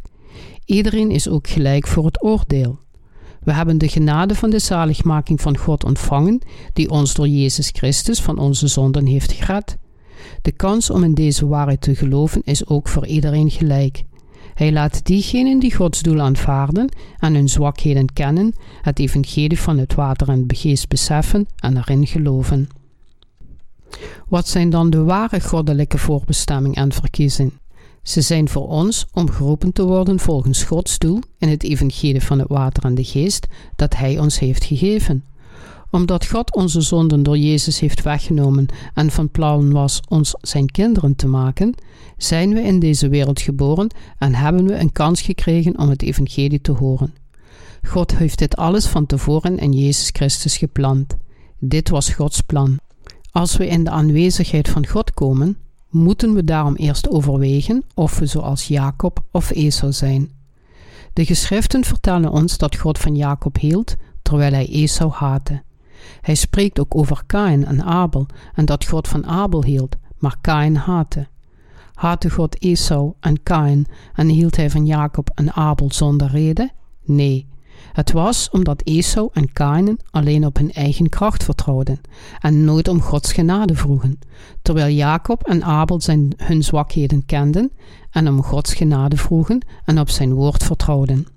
Iedereen 0.67 1.11
is 1.11 1.29
ook 1.29 1.47
gelijk 1.47 1.87
voor 1.87 2.05
het 2.05 2.23
oordeel. 2.23 2.79
We 3.43 3.53
hebben 3.53 3.77
de 3.77 3.87
genade 3.87 4.35
van 4.35 4.49
de 4.49 4.59
zaligmaking 4.59 5.41
van 5.41 5.57
God 5.57 5.83
ontvangen, 5.83 6.41
die 6.73 6.89
ons 6.89 7.13
door 7.13 7.27
Jezus 7.27 7.69
Christus 7.69 8.21
van 8.21 8.37
onze 8.37 8.67
zonden 8.67 9.05
heeft 9.05 9.31
gered. 9.31 9.77
De 10.41 10.51
kans 10.51 10.89
om 10.89 11.03
in 11.03 11.13
deze 11.13 11.47
waarheid 11.47 11.81
te 11.81 11.95
geloven 11.95 12.41
is 12.43 12.67
ook 12.67 12.87
voor 12.87 13.05
iedereen 13.05 13.51
gelijk. 13.51 14.03
Hij 14.53 14.71
laat 14.71 15.05
diegenen 15.05 15.59
die 15.59 15.75
Gods 15.75 16.01
doel 16.01 16.21
aanvaarden 16.21 16.89
en 17.19 17.33
hun 17.33 17.49
zwakheden 17.49 18.13
kennen, 18.13 18.53
het 18.81 18.99
evangelie 18.99 19.59
van 19.59 19.77
het 19.77 19.95
water 19.95 20.29
en 20.29 20.47
de 20.47 20.55
geest 20.55 20.87
beseffen 20.87 21.47
en 21.55 21.77
erin 21.77 22.07
geloven. 22.07 22.69
Wat 24.27 24.47
zijn 24.47 24.69
dan 24.69 24.89
de 24.89 25.03
ware 25.03 25.41
goddelijke 25.41 25.97
voorbestemming 25.97 26.75
en 26.75 26.91
verkiezing? 26.91 27.51
Ze 28.07 28.21
zijn 28.21 28.49
voor 28.49 28.67
ons 28.67 29.05
om 29.13 29.29
geroepen 29.29 29.73
te 29.73 29.85
worden 29.85 30.19
volgens 30.19 30.63
Gods 30.63 30.97
doel 30.97 31.19
in 31.37 31.49
het 31.49 31.63
evangelie 31.63 32.21
van 32.21 32.39
het 32.39 32.47
water 32.47 32.83
en 32.83 32.95
de 32.95 33.03
geest 33.03 33.47
dat 33.75 33.95
Hij 33.95 34.19
ons 34.19 34.39
heeft 34.39 34.63
gegeven. 34.63 35.23
Omdat 35.91 36.25
God 36.25 36.55
onze 36.55 36.81
zonden 36.81 37.23
door 37.23 37.37
Jezus 37.37 37.79
heeft 37.79 38.03
weggenomen 38.03 38.65
en 38.93 39.11
van 39.11 39.29
plan 39.29 39.71
was 39.71 40.01
ons 40.07 40.35
zijn 40.41 40.65
kinderen 40.65 41.15
te 41.15 41.27
maken, 41.27 41.75
zijn 42.17 42.53
we 42.53 42.61
in 42.61 42.79
deze 42.79 43.09
wereld 43.09 43.41
geboren 43.41 43.87
en 44.17 44.35
hebben 44.35 44.65
we 44.65 44.75
een 44.75 44.91
kans 44.91 45.21
gekregen 45.21 45.79
om 45.79 45.89
het 45.89 46.01
evangelie 46.01 46.61
te 46.61 46.71
horen. 46.71 47.13
God 47.83 48.17
heeft 48.17 48.37
dit 48.37 48.55
alles 48.55 48.85
van 48.85 49.05
tevoren 49.05 49.57
in 49.57 49.71
Jezus 49.71 50.09
Christus 50.11 50.57
gepland. 50.57 51.17
Dit 51.59 51.89
was 51.89 52.09
Gods 52.09 52.41
plan. 52.41 52.79
Als 53.31 53.57
we 53.57 53.67
in 53.67 53.83
de 53.83 53.89
aanwezigheid 53.89 54.69
van 54.69 54.87
God 54.87 55.13
komen, 55.13 55.57
moeten 55.89 56.33
we 56.33 56.43
daarom 56.43 56.75
eerst 56.75 57.09
overwegen 57.09 57.83
of 57.93 58.19
we 58.19 58.25
zoals 58.25 58.67
Jacob 58.67 59.23
of 59.31 59.51
Esau 59.51 59.91
zijn. 59.91 60.31
De 61.13 61.25
geschriften 61.25 61.83
vertellen 61.83 62.31
ons 62.31 62.57
dat 62.57 62.77
God 62.77 62.97
van 62.97 63.15
Jacob 63.15 63.57
hield, 63.57 63.95
terwijl 64.21 64.51
hij 64.51 64.67
Esau 64.67 65.11
haatte. 65.11 65.61
Hij 66.21 66.35
spreekt 66.35 66.79
ook 66.79 66.95
over 66.95 67.23
Kain 67.25 67.65
en 67.65 67.83
Abel 67.83 68.25
en 68.53 68.65
dat 68.65 68.85
God 68.85 69.07
van 69.07 69.25
Abel 69.25 69.63
hield, 69.63 69.95
maar 70.17 70.35
Kain 70.41 70.75
haatte. 70.75 71.27
Haatte 71.93 72.29
God 72.29 72.61
Esau 72.61 73.13
en 73.19 73.43
Kain 73.43 73.85
en 74.13 74.27
hield 74.27 74.55
hij 74.55 74.69
van 74.69 74.85
Jacob 74.85 75.29
en 75.35 75.53
Abel 75.53 75.91
zonder 75.91 76.27
reden? 76.27 76.71
Nee, 77.03 77.47
het 77.93 78.11
was 78.11 78.49
omdat 78.49 78.81
Esau 78.83 79.29
en 79.33 79.53
Kain 79.53 79.99
alleen 80.11 80.45
op 80.45 80.57
hun 80.57 80.71
eigen 80.71 81.09
kracht 81.09 81.43
vertrouwden 81.43 82.01
en 82.39 82.63
nooit 82.63 82.87
om 82.87 83.01
Gods 83.01 83.33
genade 83.33 83.75
vroegen, 83.75 84.19
terwijl 84.61 84.95
Jacob 84.95 85.43
en 85.43 85.63
Abel 85.63 86.01
zijn, 86.01 86.33
hun 86.37 86.63
zwakheden 86.63 87.25
kenden 87.25 87.71
en 88.11 88.27
om 88.27 88.43
Gods 88.43 88.73
genade 88.73 89.17
vroegen 89.17 89.65
en 89.85 89.99
op 89.99 90.09
zijn 90.09 90.33
woord 90.33 90.63
vertrouwden. 90.63 91.27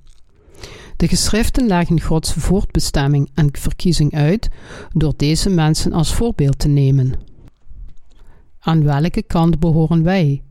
De 0.96 1.08
geschriften 1.08 1.66
leggen 1.66 2.00
Gods 2.00 2.32
voortbestemming 2.32 3.30
en 3.34 3.48
verkiezing 3.52 4.14
uit 4.14 4.48
door 4.92 5.12
deze 5.16 5.50
mensen 5.50 5.92
als 5.92 6.14
voorbeeld 6.14 6.58
te 6.58 6.68
nemen. 6.68 7.12
Aan 8.58 8.84
welke 8.84 9.22
kant 9.22 9.58
behoren 9.58 10.02
wij? 10.02 10.42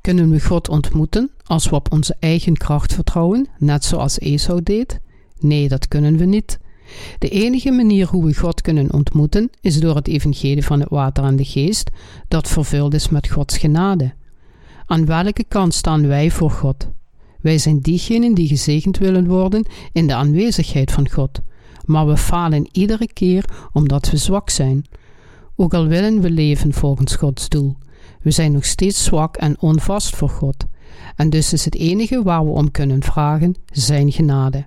Kunnen 0.00 0.30
we 0.30 0.40
God 0.40 0.68
ontmoeten 0.68 1.30
als 1.44 1.68
we 1.68 1.74
op 1.74 1.92
onze 1.92 2.16
eigen 2.18 2.56
kracht 2.56 2.94
vertrouwen, 2.94 3.48
net 3.58 3.84
zoals 3.84 4.18
Esau 4.18 4.62
deed? 4.62 5.00
Nee, 5.40 5.68
dat 5.68 5.88
kunnen 5.88 6.16
we 6.16 6.24
niet. 6.24 6.58
De 7.18 7.28
enige 7.28 7.70
manier 7.70 8.06
hoe 8.06 8.24
we 8.24 8.34
God 8.34 8.60
kunnen 8.60 8.92
ontmoeten 8.92 9.50
is 9.60 9.80
door 9.80 9.94
het 9.94 10.08
evangelie 10.08 10.64
van 10.64 10.80
het 10.80 10.88
water 10.88 11.24
en 11.24 11.36
de 11.36 11.44
geest, 11.44 11.90
dat 12.28 12.48
vervuld 12.48 12.94
is 12.94 13.08
met 13.08 13.28
Gods 13.30 13.58
genade. 13.58 14.12
Aan 14.86 15.06
welke 15.06 15.44
kant 15.44 15.74
staan 15.74 16.06
wij 16.06 16.30
voor 16.30 16.50
God? 16.50 16.88
Wij 17.40 17.58
zijn 17.58 17.80
diegenen 17.80 18.34
die 18.34 18.48
gezegend 18.48 18.98
willen 18.98 19.26
worden 19.26 19.64
in 19.92 20.06
de 20.06 20.14
aanwezigheid 20.14 20.92
van 20.92 21.10
God, 21.10 21.40
maar 21.84 22.06
we 22.06 22.16
falen 22.16 22.68
iedere 22.72 23.12
keer 23.12 23.44
omdat 23.72 24.10
we 24.10 24.16
zwak 24.16 24.50
zijn. 24.50 24.84
Ook 25.56 25.74
al 25.74 25.86
willen 25.86 26.20
we 26.20 26.30
leven 26.30 26.72
volgens 26.72 27.16
Gods 27.16 27.48
doel, 27.48 27.76
we 28.22 28.30
zijn 28.30 28.52
nog 28.52 28.64
steeds 28.64 29.04
zwak 29.04 29.36
en 29.36 29.60
onvast 29.60 30.16
voor 30.16 30.28
God. 30.28 30.64
En 31.16 31.30
dus 31.30 31.52
is 31.52 31.64
het 31.64 31.74
enige 31.74 32.22
waar 32.22 32.44
we 32.44 32.50
om 32.50 32.70
kunnen 32.70 33.02
vragen 33.02 33.54
zijn 33.72 34.12
genade. 34.12 34.66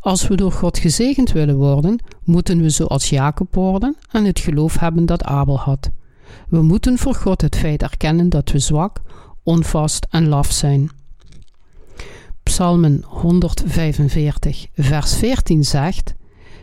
Als 0.00 0.28
we 0.28 0.36
door 0.36 0.52
God 0.52 0.78
gezegend 0.78 1.32
willen 1.32 1.56
worden, 1.56 1.98
moeten 2.24 2.60
we 2.60 2.70
zoals 2.70 3.08
Jacob 3.08 3.54
worden 3.54 3.96
en 4.10 4.24
het 4.24 4.38
geloof 4.38 4.78
hebben 4.78 5.06
dat 5.06 5.24
Abel 5.24 5.58
had. 5.58 5.90
We 6.48 6.62
moeten 6.62 6.98
voor 6.98 7.14
God 7.14 7.40
het 7.40 7.56
feit 7.56 7.82
erkennen 7.82 8.28
dat 8.28 8.50
we 8.50 8.58
zwak, 8.58 9.00
onvast 9.42 10.06
en 10.10 10.28
laf 10.28 10.52
zijn. 10.52 10.90
Psalmen 12.42 13.02
145, 13.06 14.66
vers 14.74 15.16
14 15.16 15.64
zegt: 15.64 16.14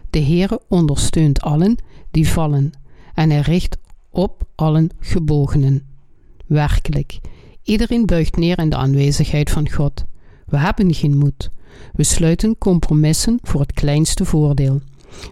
De 0.09 0.19
Heere 0.19 0.61
ondersteunt 0.67 1.41
allen 1.41 1.77
die 2.11 2.29
vallen, 2.29 2.71
en 3.13 3.29
hij 3.29 3.39
richt 3.39 3.77
op 4.09 4.43
allen 4.55 4.89
gebogenen. 4.99 5.83
Werkelijk, 6.45 7.19
iedereen 7.63 8.05
buigt 8.05 8.37
neer 8.37 8.59
in 8.59 8.69
de 8.69 8.75
aanwezigheid 8.75 9.49
van 9.49 9.71
God. 9.71 10.05
We 10.45 10.57
hebben 10.57 10.93
geen 10.93 11.17
moed. 11.17 11.51
We 11.93 12.03
sluiten 12.03 12.57
compromissen 12.57 13.39
voor 13.41 13.61
het 13.61 13.73
kleinste 13.73 14.25
voordeel. 14.25 14.81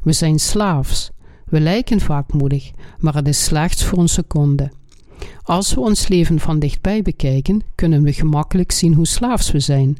We 0.04 0.14
zijn 0.14 0.40
slaafs. 0.40 1.12
We 1.46 1.60
lijken 1.60 2.00
vaak 2.00 2.34
moedig, 2.34 2.72
maar 3.00 3.16
het 3.16 3.28
is 3.28 3.44
slechts 3.44 3.84
voor 3.84 3.98
een 3.98 4.10
seconde. 4.10 4.72
Als 5.44 5.74
we 5.74 5.80
ons 5.80 6.08
leven 6.08 6.40
van 6.40 6.60
dichtbij 6.60 7.02
bekijken, 7.02 7.62
kunnen 7.76 8.04
we 8.04 8.14
gemakkelijk 8.14 8.72
zien 8.72 8.94
hoe 8.94 9.08
slaafs 9.08 9.52
we 9.52 9.60
zijn. 9.60 9.98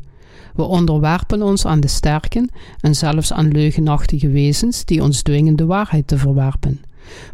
We 0.56 0.64
onderwerpen 0.64 1.42
ons 1.42 1.66
aan 1.66 1.80
de 1.80 1.88
sterken 1.88 2.50
en 2.80 2.96
zelfs 2.96 3.34
aan 3.34 3.52
leugenachtige 3.52 4.30
wezens 4.30 4.86
die 4.86 5.04
ons 5.04 5.22
dwingen 5.22 5.56
de 5.56 5.66
waarheid 5.66 6.08
te 6.08 6.18
verwerpen. 6.18 6.82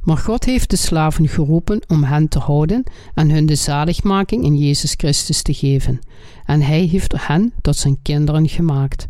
Maar 0.03 0.17
God 0.17 0.45
heeft 0.45 0.69
de 0.69 0.75
slaven 0.75 1.27
geroepen 1.27 1.81
om 1.87 2.03
hen 2.03 2.27
te 2.27 2.39
houden 2.39 2.83
en 3.13 3.29
hun 3.31 3.45
de 3.45 3.55
zaligmaking 3.55 4.43
in 4.43 4.57
Jezus 4.57 4.93
Christus 4.97 5.41
te 5.41 5.53
geven. 5.53 5.99
En 6.45 6.61
Hij 6.61 6.81
heeft 6.81 7.27
hen 7.27 7.53
tot 7.61 7.75
zijn 7.75 8.01
kinderen 8.01 8.49
gemaakt. 8.49 9.07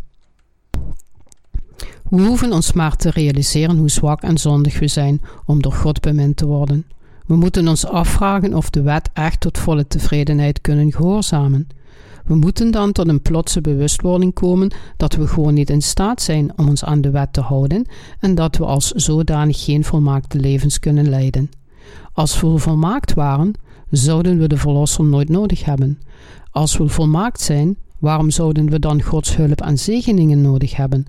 We 2.09 2.21
hoeven 2.21 2.53
ons 2.53 2.73
maar 2.73 2.95
te 2.95 3.09
realiseren 3.09 3.77
hoe 3.77 3.89
zwak 3.89 4.21
en 4.21 4.37
zondig 4.37 4.79
we 4.79 4.87
zijn 4.87 5.21
om 5.45 5.61
door 5.61 5.73
God 5.73 6.01
bemind 6.01 6.37
te 6.37 6.45
worden. 6.45 6.85
We 7.25 7.35
moeten 7.35 7.67
ons 7.67 7.85
afvragen 7.85 8.53
of 8.53 8.69
de 8.69 8.81
wet 8.81 9.09
echt 9.13 9.39
tot 9.39 9.57
volle 9.57 9.87
tevredenheid 9.87 10.61
kunnen 10.61 10.91
gehoorzamen. 10.91 11.67
We 12.29 12.35
moeten 12.35 12.71
dan 12.71 12.91
tot 12.91 13.07
een 13.07 13.21
plotse 13.21 13.61
bewustwording 13.61 14.33
komen 14.33 14.71
dat 14.97 15.13
we 15.13 15.27
gewoon 15.27 15.53
niet 15.53 15.69
in 15.69 15.81
staat 15.81 16.21
zijn 16.21 16.57
om 16.57 16.67
ons 16.67 16.83
aan 16.83 17.01
de 17.01 17.09
wet 17.09 17.33
te 17.33 17.41
houden 17.41 17.85
en 18.19 18.35
dat 18.35 18.57
we 18.57 18.65
als 18.65 18.91
zodanig 18.91 19.63
geen 19.63 19.83
volmaakte 19.83 20.39
levens 20.39 20.79
kunnen 20.79 21.09
leiden. 21.09 21.49
Als 22.13 22.41
we 22.41 22.57
volmaakt 22.57 23.13
waren, 23.13 23.53
zouden 23.89 24.39
we 24.39 24.47
de 24.47 24.57
Verlosser 24.57 25.03
nooit 25.03 25.29
nodig 25.29 25.65
hebben. 25.65 25.99
Als 26.51 26.77
we 26.77 26.87
volmaakt 26.87 27.41
zijn, 27.41 27.77
waarom 27.99 28.29
zouden 28.29 28.69
we 28.69 28.79
dan 28.79 29.01
Gods 29.01 29.35
hulp 29.35 29.61
en 29.61 29.79
zegeningen 29.79 30.41
nodig 30.41 30.75
hebben? 30.75 31.05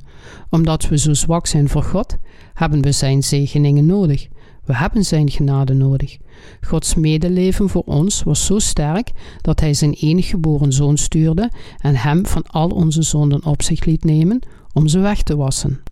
Omdat 0.51 0.89
we 0.89 0.99
zo 0.99 1.15
zwak 1.15 1.47
zijn 1.47 1.69
voor 1.69 1.85
God, 1.85 2.17
hebben 2.55 2.83
we 2.83 2.93
Zijn 2.93 3.23
zegeningen 3.23 3.87
nodig. 3.87 4.29
We 4.71 4.77
hebben 4.77 5.05
Zijn 5.05 5.31
genade 5.31 5.75
nodig. 5.75 6.17
Gods 6.61 6.95
medeleven 6.95 7.69
voor 7.69 7.83
ons 7.83 8.23
was 8.23 8.47
zo 8.47 8.59
sterk 8.59 9.11
dat 9.41 9.61
Hij 9.61 9.75
Zijn 9.75 9.93
enige 9.93 10.29
geboren 10.29 10.73
zoon 10.73 10.97
stuurde 10.97 11.51
en 11.79 11.97
Hem 11.97 12.27
van 12.27 12.43
al 12.47 12.69
onze 12.69 13.03
zonden 13.03 13.45
op 13.45 13.63
zich 13.63 13.85
liet 13.85 14.05
nemen 14.05 14.39
om 14.73 14.89
ze 14.89 14.99
weg 14.99 15.23
te 15.23 15.37
wassen. 15.37 15.83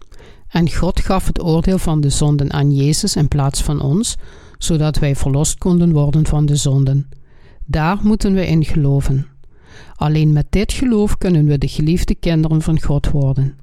En 0.48 0.70
God 0.70 1.00
gaf 1.00 1.26
het 1.26 1.42
oordeel 1.42 1.78
van 1.78 2.00
de 2.00 2.10
zonden 2.10 2.52
aan 2.52 2.74
Jezus 2.74 3.16
in 3.16 3.28
plaats 3.28 3.62
van 3.62 3.80
ons, 3.80 4.16
zodat 4.58 4.98
wij 4.98 5.16
verlost 5.16 5.58
konden 5.58 5.92
worden 5.92 6.26
van 6.26 6.46
de 6.46 6.56
zonden. 6.56 7.08
Daar 7.64 7.98
moeten 8.02 8.34
we 8.34 8.46
in 8.46 8.64
geloven. 8.64 9.26
Alleen 9.94 10.32
met 10.32 10.46
dit 10.50 10.72
geloof 10.72 11.18
kunnen 11.18 11.46
we 11.46 11.58
de 11.58 11.68
geliefde 11.68 12.14
kinderen 12.14 12.62
van 12.62 12.82
God 12.82 13.10
worden. 13.10 13.58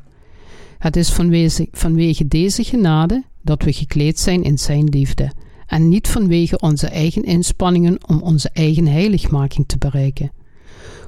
Het 0.77 0.95
is 0.95 1.12
vanwege, 1.12 1.67
vanwege 1.72 2.27
deze 2.27 2.63
genade 2.63 3.24
dat 3.46 3.64
we 3.64 3.74
gekleed 3.74 4.20
zijn 4.20 4.44
in 4.44 4.58
Zijn 4.58 4.90
liefde, 4.90 5.32
en 5.68 5.90
niet 5.90 6.08
vanwege 6.08 6.60
onze 6.60 6.88
eigen 6.88 7.24
inspanningen 7.24 7.98
om 8.08 8.22
onze 8.22 8.50
eigen 8.54 8.88
heiligmaking 8.88 9.68
te 9.68 9.78
bereiken. 9.78 10.32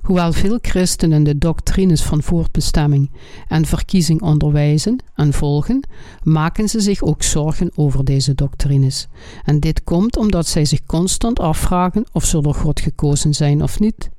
Hoewel 0.02 0.34
veel 0.34 0.58
christenen 0.62 1.24
de 1.24 1.38
doctrines 1.38 2.02
van 2.02 2.24
voortbestemming 2.24 3.12
en 3.48 3.66
verkiezing 3.66 4.22
onderwijzen 4.22 5.04
en 5.16 5.34
volgen, 5.34 5.88
maken 6.24 6.70
ze 6.70 6.80
zich 6.80 7.04
ook 7.04 7.24
zorgen 7.24 7.72
over 7.76 8.06
deze 8.06 8.36
doctrines. 8.36 9.08
En 9.44 9.60
dit 9.60 9.84
komt 9.84 10.18
omdat 10.18 10.48
zij 10.48 10.66
zich 10.66 10.86
constant 10.86 11.40
afvragen 11.40 12.06
of 12.12 12.26
ze 12.26 12.42
door 12.42 12.54
God 12.54 12.80
gekozen 12.80 13.34
zijn 13.34 13.64
of 13.64 13.80
niet. 13.80 14.10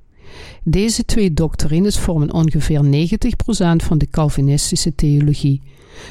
Deze 0.64 1.04
twee 1.04 1.34
doctrines 1.34 1.98
vormen 1.98 2.32
ongeveer 2.32 2.84
90% 2.84 2.86
van 3.76 3.98
de 3.98 4.08
Calvinistische 4.10 4.94
theologie. 4.94 5.62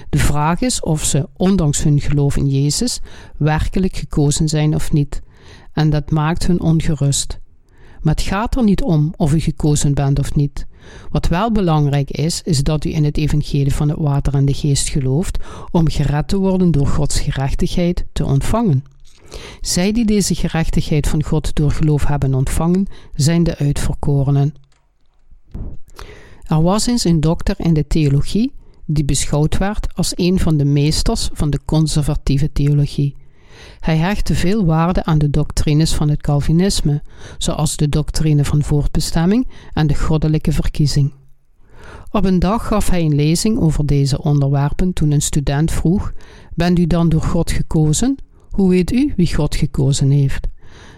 De 0.09 0.17
vraag 0.17 0.61
is 0.61 0.81
of 0.81 1.03
ze, 1.03 1.29
ondanks 1.33 1.83
hun 1.83 1.99
geloof 2.01 2.37
in 2.37 2.47
Jezus, 2.47 2.99
werkelijk 3.37 3.95
gekozen 3.95 4.47
zijn 4.47 4.75
of 4.75 4.91
niet. 4.91 5.21
En 5.73 5.89
dat 5.89 6.11
maakt 6.11 6.47
hun 6.47 6.61
ongerust. 6.61 7.39
Maar 8.01 8.13
het 8.13 8.23
gaat 8.23 8.55
er 8.55 8.63
niet 8.63 8.81
om 8.81 9.13
of 9.17 9.33
u 9.33 9.39
gekozen 9.39 9.93
bent 9.93 10.19
of 10.19 10.35
niet. 10.35 10.65
Wat 11.09 11.27
wel 11.27 11.51
belangrijk 11.51 12.11
is, 12.11 12.41
is 12.43 12.63
dat 12.63 12.85
u 12.85 12.93
in 12.93 13.03
het 13.03 13.17
evangelie 13.17 13.73
van 13.73 13.89
het 13.89 13.97
water 13.97 14.33
en 14.33 14.45
de 14.45 14.53
geest 14.53 14.89
gelooft 14.89 15.37
om 15.71 15.89
gered 15.89 16.27
te 16.27 16.37
worden 16.37 16.71
door 16.71 16.87
Gods 16.87 17.19
gerechtigheid 17.19 18.05
te 18.13 18.25
ontvangen. 18.25 18.83
Zij 19.61 19.91
die 19.91 20.05
deze 20.05 20.35
gerechtigheid 20.35 21.07
van 21.07 21.23
God 21.23 21.55
door 21.55 21.71
geloof 21.71 22.05
hebben 22.05 22.33
ontvangen, 22.33 22.87
zijn 23.13 23.43
de 23.43 23.57
uitverkorenen. 23.57 24.53
Er 26.43 26.61
was 26.61 26.87
eens 26.87 27.03
een 27.03 27.19
dokter 27.19 27.55
in 27.57 27.73
de 27.73 27.87
theologie 27.87 28.51
die 28.87 29.05
beschouwd 29.05 29.57
werd 29.57 29.95
als 29.95 30.11
een 30.15 30.39
van 30.39 30.57
de 30.57 30.65
meesters 30.65 31.29
van 31.33 31.49
de 31.49 31.59
conservatieve 31.65 32.51
theologie. 32.51 33.15
Hij 33.79 33.97
hechtte 33.97 34.35
veel 34.35 34.65
waarde 34.65 35.03
aan 35.03 35.17
de 35.17 35.29
doctrines 35.29 35.93
van 35.93 36.09
het 36.09 36.21
Calvinisme, 36.21 37.01
zoals 37.37 37.75
de 37.75 37.89
doctrine 37.89 38.45
van 38.45 38.63
voortbestemming 38.63 39.47
en 39.73 39.87
de 39.87 39.95
goddelijke 39.95 40.51
verkiezing. 40.51 41.13
Op 42.11 42.25
een 42.25 42.39
dag 42.39 42.67
gaf 42.67 42.89
hij 42.89 43.01
een 43.01 43.15
lezing 43.15 43.59
over 43.59 43.85
deze 43.85 44.21
onderwerpen 44.21 44.93
toen 44.93 45.11
een 45.11 45.21
student 45.21 45.71
vroeg: 45.71 46.13
Bent 46.55 46.79
u 46.79 46.87
dan 46.87 47.09
door 47.09 47.21
God 47.21 47.51
gekozen? 47.51 48.15
Hoe 48.49 48.69
weet 48.69 48.91
u 48.91 49.13
wie 49.15 49.33
God 49.33 49.55
gekozen 49.55 50.09
heeft? 50.09 50.47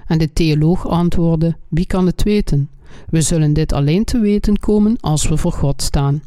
En 0.07 0.17
de 0.17 0.33
theoloog 0.33 0.87
antwoordde: 0.87 1.57
Wie 1.67 1.85
kan 1.85 2.05
het 2.05 2.23
weten? 2.23 2.69
We 3.09 3.21
zullen 3.21 3.53
dit 3.53 3.73
alleen 3.73 4.03
te 4.03 4.19
weten 4.19 4.59
komen 4.59 4.97
als 4.99 5.27
we 5.27 5.37
voor 5.37 5.53
God 5.53 5.81
staan. 5.81 6.21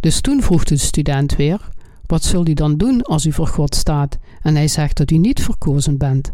Dus 0.00 0.20
toen 0.20 0.42
vroeg 0.42 0.64
de 0.64 0.76
student 0.76 1.36
weer: 1.36 1.70
Wat 2.06 2.24
zult 2.24 2.48
u 2.48 2.52
dan 2.52 2.76
doen 2.76 3.02
als 3.02 3.26
u 3.26 3.32
voor 3.32 3.46
God 3.46 3.74
staat 3.74 4.18
en 4.42 4.54
hij 4.54 4.68
zegt 4.68 4.96
dat 4.96 5.10
u 5.10 5.16
niet 5.18 5.42
verkozen 5.42 5.98
bent? 5.98 6.32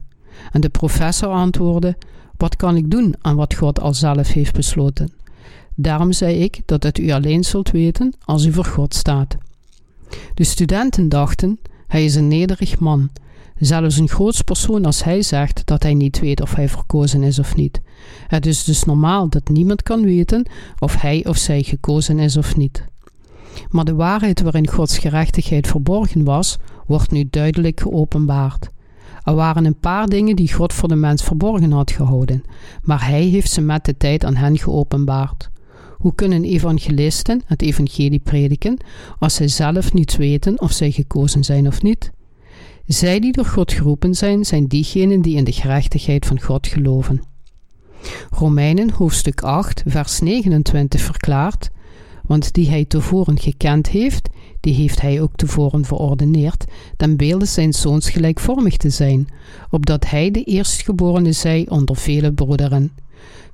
En 0.52 0.61
de 0.61 0.68
professor 0.68 1.28
antwoordde: 1.28 1.97
Wat 2.37 2.57
kan 2.57 2.76
ik 2.76 2.90
doen 2.90 3.14
aan 3.21 3.37
wat 3.37 3.54
God 3.54 3.80
al 3.80 3.95
zelf 3.95 4.33
heeft 4.33 4.54
besloten? 4.54 5.12
Daarom 5.75 6.12
zei 6.12 6.42
ik 6.42 6.61
dat 6.64 6.83
het 6.83 6.99
u 6.99 7.11
alleen 7.11 7.45
zult 7.45 7.71
weten 7.71 8.14
als 8.25 8.45
u 8.45 8.52
voor 8.52 8.64
God 8.64 8.95
staat. 8.95 9.37
De 10.35 10.45
studenten 10.45 11.09
dachten: 11.09 11.59
Hij 11.87 12.04
is 12.04 12.14
een 12.14 12.28
nederig 12.28 12.78
man. 12.78 13.11
Zelfs 13.59 13.97
een 13.97 14.09
groots 14.09 14.42
persoon 14.42 14.85
als 14.85 15.04
hij 15.04 15.23
zegt 15.23 15.62
dat 15.64 15.83
hij 15.83 15.95
niet 15.95 16.21
weet 16.21 16.40
of 16.40 16.54
hij 16.54 16.68
verkozen 16.68 17.23
is 17.23 17.38
of 17.38 17.57
niet. 17.57 17.80
Het 18.26 18.47
is 18.47 18.64
dus 18.64 18.85
normaal 18.85 19.28
dat 19.28 19.49
niemand 19.49 19.83
kan 19.83 20.02
weten 20.02 20.47
of 20.78 21.00
hij 21.00 21.26
of 21.26 21.37
zij 21.37 21.62
gekozen 21.62 22.18
is 22.18 22.37
of 22.37 22.57
niet. 22.57 22.85
Maar 23.71 23.85
de 23.85 23.95
waarheid 23.95 24.41
waarin 24.41 24.69
Gods 24.69 24.99
gerechtigheid 24.99 25.67
verborgen 25.67 26.25
was, 26.25 26.59
wordt 26.87 27.11
nu 27.11 27.27
duidelijk 27.31 27.81
geopenbaard. 27.81 28.71
Er 29.23 29.35
waren 29.35 29.65
een 29.65 29.79
paar 29.79 30.07
dingen 30.07 30.37
die 30.37 30.53
God 30.53 30.73
voor 30.73 30.88
de 30.88 30.95
mens 30.95 31.23
verborgen 31.23 31.73
had 31.73 31.91
gehouden, 31.91 32.43
maar 32.83 33.07
Hij 33.07 33.23
heeft 33.23 33.50
ze 33.50 33.61
met 33.61 33.85
de 33.85 33.97
tijd 33.97 34.25
aan 34.25 34.37
hen 34.37 34.59
geopenbaard. 34.59 35.50
Hoe 35.99 36.15
kunnen 36.15 36.45
evangelisten 36.45 37.43
het 37.45 37.62
evangelie 37.62 38.19
prediken 38.19 38.77
als 39.19 39.35
zij 39.35 39.49
zelf 39.49 39.93
niet 39.93 40.17
weten 40.17 40.61
of 40.61 40.73
zij 40.73 40.91
gekozen 40.91 41.45
zijn 41.45 41.67
of 41.67 41.83
niet? 41.83 42.11
Zij 42.87 43.21
die 43.21 43.33
door 43.33 43.45
God 43.45 43.73
geroepen 43.73 44.15
zijn, 44.15 44.45
zijn 44.45 44.67
diegenen 44.67 45.23
die 45.23 45.37
in 45.37 45.45
de 45.45 45.53
gerechtigheid 45.53 46.27
van 46.27 46.41
God 46.41 46.67
geloven. 46.67 47.23
Romeinen 48.31 48.91
hoofdstuk 48.91 49.43
8, 49.43 49.83
vers 49.87 50.21
29 50.21 51.00
verklaart: 51.00 51.71
Want 52.29 52.53
die 52.53 52.69
hij 52.69 52.85
tevoren 52.85 53.39
gekend 53.39 53.89
heeft, 53.89 54.29
die 54.61 54.75
heeft 54.75 55.01
hij 55.01 55.21
ook 55.21 55.37
tevoren 55.37 55.85
verordeneerd, 55.85 56.65
ten 56.97 57.17
beelde 57.17 57.45
zijn 57.45 57.73
zoons 57.73 58.11
gelijkvormig 58.11 58.77
te 58.77 58.91
zijn, 58.91 59.29
opdat 59.71 60.11
hij 60.11 60.31
de 60.31 60.45
eerstgeborene 60.45 61.33
zij 61.33 61.67
onder 61.69 61.97
vele 61.97 62.33
broederen. 62.33 62.93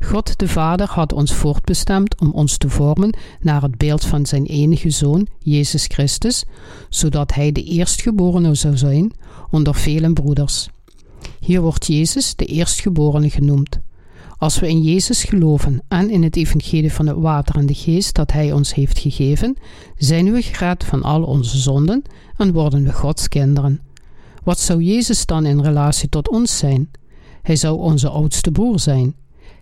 God 0.00 0.38
de 0.38 0.48
Vader 0.48 0.88
had 0.88 1.12
ons 1.12 1.34
voortbestemd 1.34 2.20
om 2.20 2.30
ons 2.30 2.56
te 2.56 2.68
vormen 2.68 3.16
naar 3.40 3.62
het 3.62 3.78
beeld 3.78 4.04
van 4.04 4.26
zijn 4.26 4.44
enige 4.46 4.90
Zoon, 4.90 5.26
Jezus 5.38 5.84
Christus, 5.86 6.44
zodat 6.88 7.34
hij 7.34 7.52
de 7.52 7.62
eerstgeborene 7.62 8.54
zou 8.54 8.76
zijn 8.76 9.12
onder 9.50 9.74
vele 9.74 10.12
broeders. 10.12 10.68
Hier 11.40 11.60
wordt 11.60 11.86
Jezus 11.86 12.36
de 12.36 12.44
eerstgeborene 12.44 13.30
genoemd. 13.30 13.80
Als 14.38 14.58
we 14.58 14.68
in 14.68 14.82
Jezus 14.82 15.24
geloven 15.24 15.82
en 15.88 16.10
in 16.10 16.22
het 16.22 16.36
evangelie 16.36 16.92
van 16.92 17.06
het 17.06 17.16
water 17.16 17.56
en 17.56 17.66
de 17.66 17.74
geest 17.74 18.14
dat 18.14 18.32
Hij 18.32 18.52
ons 18.52 18.74
heeft 18.74 18.98
gegeven, 18.98 19.56
zijn 19.96 20.32
we 20.32 20.42
gered 20.42 20.84
van 20.84 21.02
al 21.02 21.22
onze 21.22 21.58
zonden 21.58 22.02
en 22.36 22.52
worden 22.52 22.84
we 22.84 22.92
Gods 22.92 23.28
kinderen. 23.28 23.80
Wat 24.44 24.60
zou 24.60 24.82
Jezus 24.82 25.26
dan 25.26 25.46
in 25.46 25.60
relatie 25.60 26.08
tot 26.08 26.28
ons 26.28 26.58
zijn? 26.58 26.90
Hij 27.42 27.56
zou 27.56 27.78
onze 27.78 28.08
oudste 28.08 28.50
broer 28.50 28.78
zijn. 28.80 29.14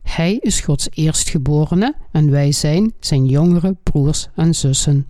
Hij 0.02 0.36
is 0.40 0.60
Gods 0.60 0.88
eerstgeborene 0.90 1.94
en 2.12 2.30
wij 2.30 2.52
zijn 2.52 2.92
zijn 3.00 3.26
jongere 3.26 3.76
broers 3.82 4.28
en 4.34 4.54
zussen. 4.54 5.06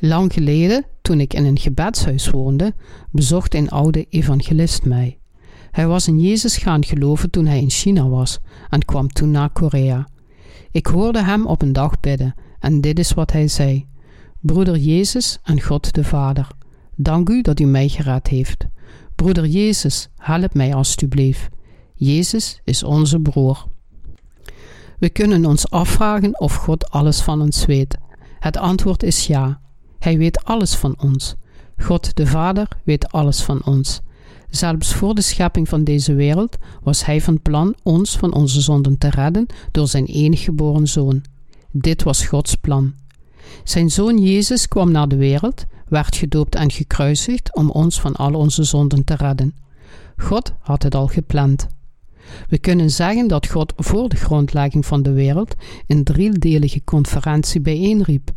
Lang 0.00 0.32
geleden, 0.32 0.84
toen 1.02 1.20
ik 1.20 1.34
in 1.34 1.44
een 1.44 1.58
gebedshuis 1.58 2.30
woonde, 2.30 2.74
bezocht 3.10 3.54
een 3.54 3.70
oude 3.70 4.06
evangelist 4.08 4.84
mij. 4.84 5.18
Hij 5.70 5.86
was 5.86 6.08
in 6.08 6.20
Jezus 6.20 6.56
gaan 6.56 6.84
geloven 6.84 7.30
toen 7.30 7.46
hij 7.46 7.60
in 7.60 7.70
China 7.70 8.08
was 8.08 8.38
en 8.68 8.84
kwam 8.84 9.08
toen 9.08 9.30
naar 9.30 9.50
Korea. 9.50 10.08
Ik 10.70 10.86
hoorde 10.86 11.22
hem 11.22 11.46
op 11.46 11.62
een 11.62 11.72
dag 11.72 12.00
bidden 12.00 12.34
en 12.58 12.80
dit 12.80 12.98
is 12.98 13.12
wat 13.12 13.32
hij 13.32 13.48
zei: 13.48 13.86
Broeder 14.40 14.76
Jezus 14.76 15.38
en 15.42 15.60
God 15.62 15.94
de 15.94 16.04
Vader, 16.04 16.48
dank 16.96 17.28
u 17.28 17.42
dat 17.42 17.60
u 17.60 17.64
mij 17.64 17.88
gered 17.88 18.26
heeft. 18.26 18.66
Broeder 19.14 19.46
Jezus, 19.46 20.08
help 20.16 20.54
mij 20.54 20.74
alstublieft. 20.74 21.48
Jezus 21.94 22.60
is 22.64 22.82
onze 22.82 23.20
broer. 23.20 23.66
We 24.98 25.08
kunnen 25.08 25.44
ons 25.44 25.70
afvragen 25.70 26.40
of 26.40 26.54
God 26.54 26.90
alles 26.90 27.20
van 27.20 27.40
ons 27.40 27.64
weet. 27.66 27.98
Het 28.38 28.56
antwoord 28.56 29.02
is 29.02 29.26
ja. 29.26 29.60
Hij 29.98 30.18
weet 30.18 30.44
alles 30.44 30.74
van 30.74 30.94
ons. 31.00 31.34
God 31.76 32.16
de 32.16 32.26
Vader 32.26 32.68
weet 32.84 33.12
alles 33.12 33.42
van 33.42 33.64
ons. 33.64 34.00
Zelfs 34.50 34.94
voor 34.94 35.14
de 35.14 35.20
schepping 35.20 35.68
van 35.68 35.84
deze 35.84 36.14
wereld 36.14 36.56
was 36.82 37.04
Hij 37.04 37.20
van 37.20 37.42
plan 37.42 37.74
ons 37.82 38.16
van 38.16 38.34
onze 38.34 38.60
zonden 38.60 38.98
te 38.98 39.10
redden 39.10 39.46
door 39.70 39.88
Zijn 39.88 40.06
enige 40.06 40.42
geboren 40.42 40.86
Zoon. 40.86 41.24
Dit 41.70 42.02
was 42.02 42.26
Gods 42.26 42.54
plan. 42.54 42.94
Zijn 43.64 43.90
Zoon 43.90 44.18
Jezus 44.18 44.68
kwam 44.68 44.90
naar 44.90 45.08
de 45.08 45.16
wereld, 45.16 45.64
werd 45.88 46.16
gedoopt 46.16 46.54
en 46.54 46.70
gekruisigd 46.70 47.54
om 47.54 47.70
ons 47.70 48.00
van 48.00 48.16
al 48.16 48.34
onze 48.34 48.64
zonden 48.64 49.04
te 49.04 49.14
redden. 49.14 49.54
God 50.16 50.52
had 50.60 50.82
het 50.82 50.94
al 50.94 51.06
gepland. 51.06 51.66
We 52.48 52.58
kunnen 52.58 52.90
zeggen 52.90 53.28
dat 53.28 53.46
God 53.46 53.72
voor 53.76 54.08
de 54.08 54.16
grondlegging 54.16 54.86
van 54.86 55.02
de 55.02 55.12
wereld 55.12 55.54
een 55.86 56.04
driedelige 56.04 56.84
conferentie 56.84 57.60
bijeenriep: 57.60 58.30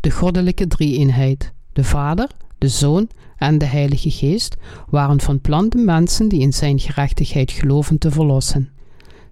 de 0.00 0.10
goddelijke 0.10 0.66
drie-eenheid, 0.66 1.52
de 1.72 1.84
Vader, 1.84 2.28
de 2.58 2.68
Zoon 2.68 3.08
en 3.38 3.58
de 3.58 3.64
Heilige 3.64 4.10
Geest 4.10 4.56
waren 4.88 5.20
van 5.20 5.40
plan 5.40 5.68
de 5.68 5.78
mensen 5.78 6.28
die 6.28 6.40
in 6.40 6.52
Zijn 6.52 6.78
gerechtigheid 6.78 7.50
geloven 7.50 7.98
te 7.98 8.10
verlossen. 8.10 8.68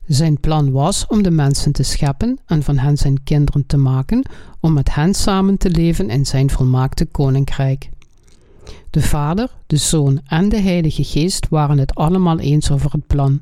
Zijn 0.06 0.40
plan 0.40 0.70
was 0.70 1.06
om 1.06 1.22
de 1.22 1.30
mensen 1.30 1.72
te 1.72 1.82
scheppen 1.82 2.38
en 2.46 2.62
van 2.62 2.78
hen 2.78 2.96
zijn 2.96 3.22
kinderen 3.22 3.66
te 3.66 3.76
maken, 3.76 4.22
om 4.60 4.72
met 4.72 4.94
hen 4.94 5.14
samen 5.14 5.58
te 5.58 5.70
leven 5.70 6.10
in 6.10 6.26
Zijn 6.26 6.50
volmaakte 6.50 7.04
koninkrijk. 7.06 7.88
De 8.90 9.02
Vader, 9.02 9.50
de 9.66 9.76
Zoon 9.76 10.20
en 10.26 10.48
de 10.48 10.60
Heilige 10.60 11.04
Geest 11.04 11.48
waren 11.48 11.78
het 11.78 11.94
allemaal 11.94 12.38
eens 12.38 12.70
over 12.70 12.92
het 12.92 13.06
plan. 13.06 13.40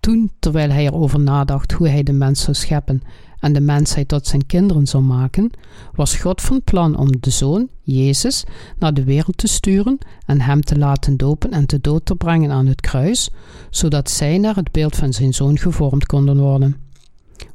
Toen, 0.00 0.30
terwijl 0.38 0.70
hij 0.70 0.86
erover 0.86 1.20
nadacht 1.20 1.72
hoe 1.72 1.88
hij 1.88 2.02
de 2.02 2.12
mens 2.12 2.42
zou 2.42 2.56
scheppen 2.56 3.02
en 3.42 3.52
de 3.52 3.60
mensheid 3.60 4.08
tot 4.08 4.26
zijn 4.26 4.46
kinderen 4.46 4.86
zou 4.86 5.02
maken, 5.02 5.50
was 5.94 6.16
God 6.16 6.40
van 6.40 6.62
plan 6.62 6.96
om 6.96 7.20
de 7.20 7.30
Zoon, 7.30 7.68
Jezus, 7.82 8.44
naar 8.78 8.94
de 8.94 9.04
wereld 9.04 9.36
te 9.36 9.46
sturen 9.46 9.98
en 10.26 10.40
hem 10.40 10.60
te 10.60 10.78
laten 10.78 11.16
dopen 11.16 11.50
en 11.50 11.66
te 11.66 11.80
dood 11.80 12.06
te 12.06 12.14
brengen 12.14 12.50
aan 12.50 12.66
het 12.66 12.80
kruis, 12.80 13.30
zodat 13.70 14.10
zij 14.10 14.38
naar 14.38 14.54
het 14.54 14.72
beeld 14.72 14.96
van 14.96 15.12
zijn 15.12 15.34
Zoon 15.34 15.58
gevormd 15.58 16.06
konden 16.06 16.38
worden. 16.38 16.76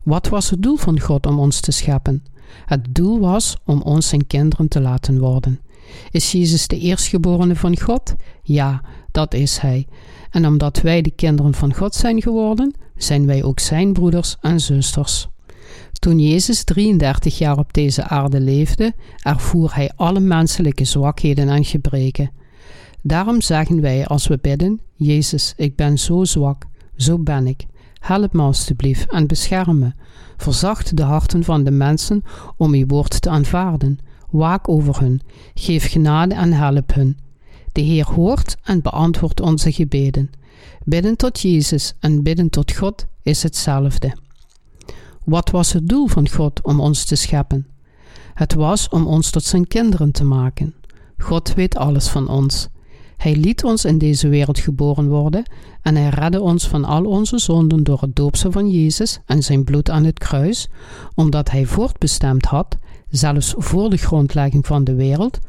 Wat 0.04 0.28
was 0.28 0.50
het 0.50 0.64
doel 0.64 0.76
van 0.76 1.00
God 1.00 1.26
om 1.26 1.40
ons 1.40 1.60
te 1.60 1.72
scheppen? 1.72 2.24
Het 2.66 2.96
doel 2.96 3.20
was 3.20 3.58
om 3.66 3.82
ons 3.82 4.08
zijn 4.08 4.28
kinderen 4.28 4.68
te 4.68 4.82
laten 4.82 5.20
worden. 5.20 5.60
Is 6.12 6.32
Jezus 6.32 6.68
de 6.68 6.80
eerstgeborene 6.80 7.56
van 7.56 7.80
God? 7.80 8.16
Ja, 8.44 8.82
dat 9.12 9.34
is 9.34 9.58
Hij. 9.58 9.88
En 10.32 10.48
omdat 10.48 10.82
wij 10.82 11.02
de 11.02 11.12
kinderen 11.12 11.54
van 11.54 11.74
God 11.74 11.96
zijn 11.96 12.22
geworden, 12.22 12.74
zijn 12.96 13.26
wij 13.26 13.44
ook 13.44 13.60
Zijn 13.60 13.94
broeders 13.94 14.36
en 14.42 14.60
zusters. 14.60 15.28
Toen 16.00 16.20
Jezus 16.20 16.64
33 16.64 17.38
jaar 17.38 17.58
op 17.58 17.74
deze 17.74 18.04
aarde 18.04 18.40
leefde, 18.40 18.94
ervoer 19.22 19.76
hij 19.76 19.92
alle 19.96 20.20
menselijke 20.20 20.86
zwakheden 20.86 21.50
en 21.50 21.66
gebreken. 21.66 22.32
Daarom 23.02 23.42
zeggen 23.42 23.82
wij 23.82 24.06
als 24.06 24.28
we 24.28 24.40
bidden: 24.42 24.80
Jezus, 24.96 25.54
ik 25.56 25.76
ben 25.76 25.98
zo 25.98 26.24
zwak, 26.24 26.66
zo 26.96 27.20
ben 27.20 27.48
ik. 27.48 27.66
Help 28.00 28.34
me 28.34 28.42
alstublieft 28.42 29.12
en 29.12 29.28
bescherm 29.28 29.80
me. 29.80 29.92
Verzacht 30.38 30.98
de 30.98 31.04
harten 31.04 31.44
van 31.44 31.64
de 31.64 31.72
mensen 31.72 32.24
om 32.58 32.74
uw 32.74 32.86
woord 32.86 33.22
te 33.22 33.30
aanvaarden. 33.30 34.00
Waak 34.30 34.70
over 34.70 35.00
hun, 35.00 35.22
geef 35.54 35.92
genade 35.92 36.36
en 36.36 36.54
help 36.54 36.94
hun. 36.94 37.18
De 37.72 37.82
Heer 37.82 38.06
hoort 38.06 38.56
en 38.64 38.82
beantwoordt 38.82 39.42
onze 39.42 39.72
gebeden. 39.72 40.30
Bidden 40.84 41.16
tot 41.16 41.40
Jezus 41.40 41.94
en 42.00 42.24
bidden 42.24 42.50
tot 42.50 42.72
God 42.72 43.06
is 43.22 43.44
hetzelfde. 43.44 44.26
Wat 45.28 45.50
was 45.50 45.74
het 45.74 45.88
doel 45.88 46.08
van 46.08 46.30
God 46.30 46.62
om 46.62 46.80
ons 46.80 47.06
te 47.06 47.16
scheppen? 47.16 47.68
Het 48.34 48.54
was 48.54 48.90
om 48.90 49.08
ons 49.08 49.30
tot 49.30 49.44
zijn 49.44 49.68
kinderen 49.68 50.12
te 50.12 50.24
maken. 50.24 50.74
God 51.18 51.54
weet 51.54 51.78
alles 51.78 52.08
van 52.08 52.28
ons. 52.28 52.68
Hij 53.18 53.36
liet 53.36 53.64
ons 53.64 53.86
in 53.86 53.98
deze 53.98 54.30
wereld 54.30 54.60
geboren 54.60 55.10
worden 55.10 55.44
en 55.82 55.96
hij 55.96 56.10
redde 56.10 56.42
ons 56.42 56.68
van 56.68 56.86
al 56.86 57.06
onze 57.06 57.38
zonden 57.38 57.84
door 57.84 58.02
het 58.02 58.16
doopsel 58.16 58.52
van 58.52 58.70
Jezus 58.70 59.20
en 59.26 59.44
zijn 59.44 59.64
bloed 59.64 59.90
aan 59.90 60.04
het 60.04 60.20
kruis, 60.20 60.70
omdat 61.16 61.52
hij 61.52 61.66
voortbestemd 61.66 62.46
had, 62.46 62.78
zelfs 63.10 63.54
voor 63.58 63.90
de 63.90 63.98
grondlegging 63.98 64.66
van 64.66 64.84
de 64.84 64.96
wereld, 64.96 65.40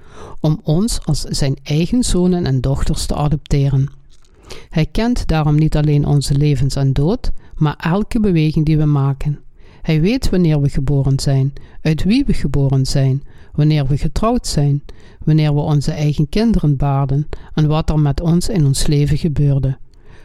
om 0.40 0.60
ons 0.62 1.00
als 1.04 1.20
zijn 1.20 1.56
eigen 1.62 2.02
zonen 2.02 2.46
en 2.46 2.60
dochters 2.60 3.06
te 3.06 3.14
adopteren. 3.14 3.90
Hij 4.68 4.86
kent 4.86 5.26
daarom 5.26 5.54
niet 5.54 5.76
alleen 5.76 6.06
onze 6.06 6.34
levens 6.34 6.76
en 6.76 6.92
dood, 6.92 7.32
maar 7.54 7.76
elke 7.76 8.20
beweging 8.20 8.66
die 8.66 8.78
we 8.78 8.84
maken. 8.84 9.38
Hij 9.88 10.00
weet 10.00 10.30
wanneer 10.30 10.60
we 10.60 10.68
geboren 10.68 11.20
zijn, 11.20 11.52
uit 11.82 12.04
wie 12.04 12.24
we 12.24 12.32
geboren 12.32 12.86
zijn, 12.86 13.22
wanneer 13.52 13.86
we 13.86 13.96
getrouwd 13.96 14.46
zijn, 14.46 14.82
wanneer 15.24 15.54
we 15.54 15.60
onze 15.60 15.92
eigen 15.92 16.28
kinderen 16.28 16.76
baarden 16.76 17.28
en 17.54 17.66
wat 17.66 17.90
er 17.90 17.98
met 17.98 18.20
ons 18.20 18.48
in 18.48 18.66
ons 18.66 18.86
leven 18.86 19.18
gebeurde. 19.18 19.78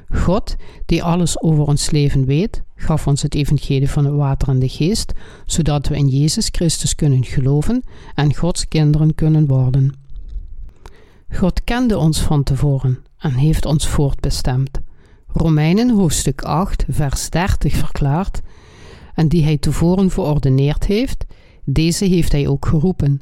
God, 0.09 0.55
die 0.85 1.03
alles 1.03 1.41
over 1.41 1.63
ons 1.63 1.91
leven 1.91 2.25
weet, 2.25 2.63
gaf 2.75 3.07
ons 3.07 3.21
het 3.21 3.35
evangelie 3.35 3.89
van 3.89 4.05
het 4.05 4.13
water 4.13 4.47
en 4.47 4.59
de 4.59 4.69
geest, 4.69 5.13
zodat 5.45 5.87
we 5.87 5.95
in 5.95 6.07
Jezus 6.07 6.47
Christus 6.51 6.95
kunnen 6.95 7.23
geloven 7.23 7.83
en 8.15 8.35
Gods 8.35 8.67
kinderen 8.67 9.15
kunnen 9.15 9.47
worden. 9.47 9.93
God 11.29 11.63
kende 11.63 11.97
ons 11.97 12.19
van 12.19 12.43
tevoren 12.43 12.97
en 13.17 13.33
heeft 13.33 13.65
ons 13.65 13.87
voortbestemd. 13.87 14.79
Romeinen 15.27 15.89
hoofdstuk 15.89 16.41
8, 16.41 16.85
vers 16.89 17.29
30 17.29 17.73
verklaart: 17.73 18.41
En 19.13 19.27
die 19.27 19.43
hij 19.43 19.57
tevoren 19.57 20.09
verordeneerd 20.09 20.85
heeft, 20.85 21.25
deze 21.63 22.05
heeft 22.05 22.31
hij 22.31 22.47
ook 22.47 22.65
geroepen. 22.65 23.19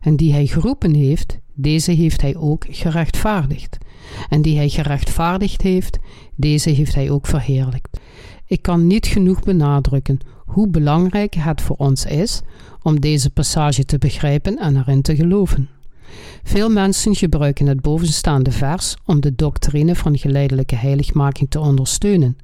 En 0.00 0.16
die 0.16 0.32
hij 0.32 0.46
geroepen 0.46 0.94
heeft, 0.94 1.38
deze 1.54 1.92
heeft 1.92 2.20
hij 2.20 2.36
ook 2.36 2.64
gerechtvaardigd. 2.70 3.78
En 4.28 4.42
die 4.42 4.56
hij 4.56 4.68
gerechtvaardigd 4.68 5.62
heeft, 5.62 5.98
deze 6.34 6.70
heeft 6.70 6.94
hij 6.94 7.10
ook 7.10 7.26
verheerlijkt. 7.26 8.00
Ik 8.46 8.62
kan 8.62 8.86
niet 8.86 9.06
genoeg 9.06 9.42
benadrukken 9.42 10.18
hoe 10.46 10.68
belangrijk 10.68 11.34
het 11.34 11.60
voor 11.60 11.76
ons 11.76 12.04
is 12.04 12.40
om 12.82 13.00
deze 13.00 13.30
passage 13.30 13.84
te 13.84 13.98
begrijpen 13.98 14.58
en 14.58 14.76
erin 14.76 15.02
te 15.02 15.16
geloven. 15.16 15.68
Veel 16.42 16.70
mensen 16.70 17.14
gebruiken 17.14 17.66
het 17.66 17.80
bovenstaande 17.80 18.50
vers 18.50 18.96
om 19.04 19.20
de 19.20 19.34
doctrine 19.34 19.94
van 19.94 20.18
geleidelijke 20.18 20.76
heiligmaking 20.76 21.50
te 21.50 21.60
ondersteunen. 21.60 22.36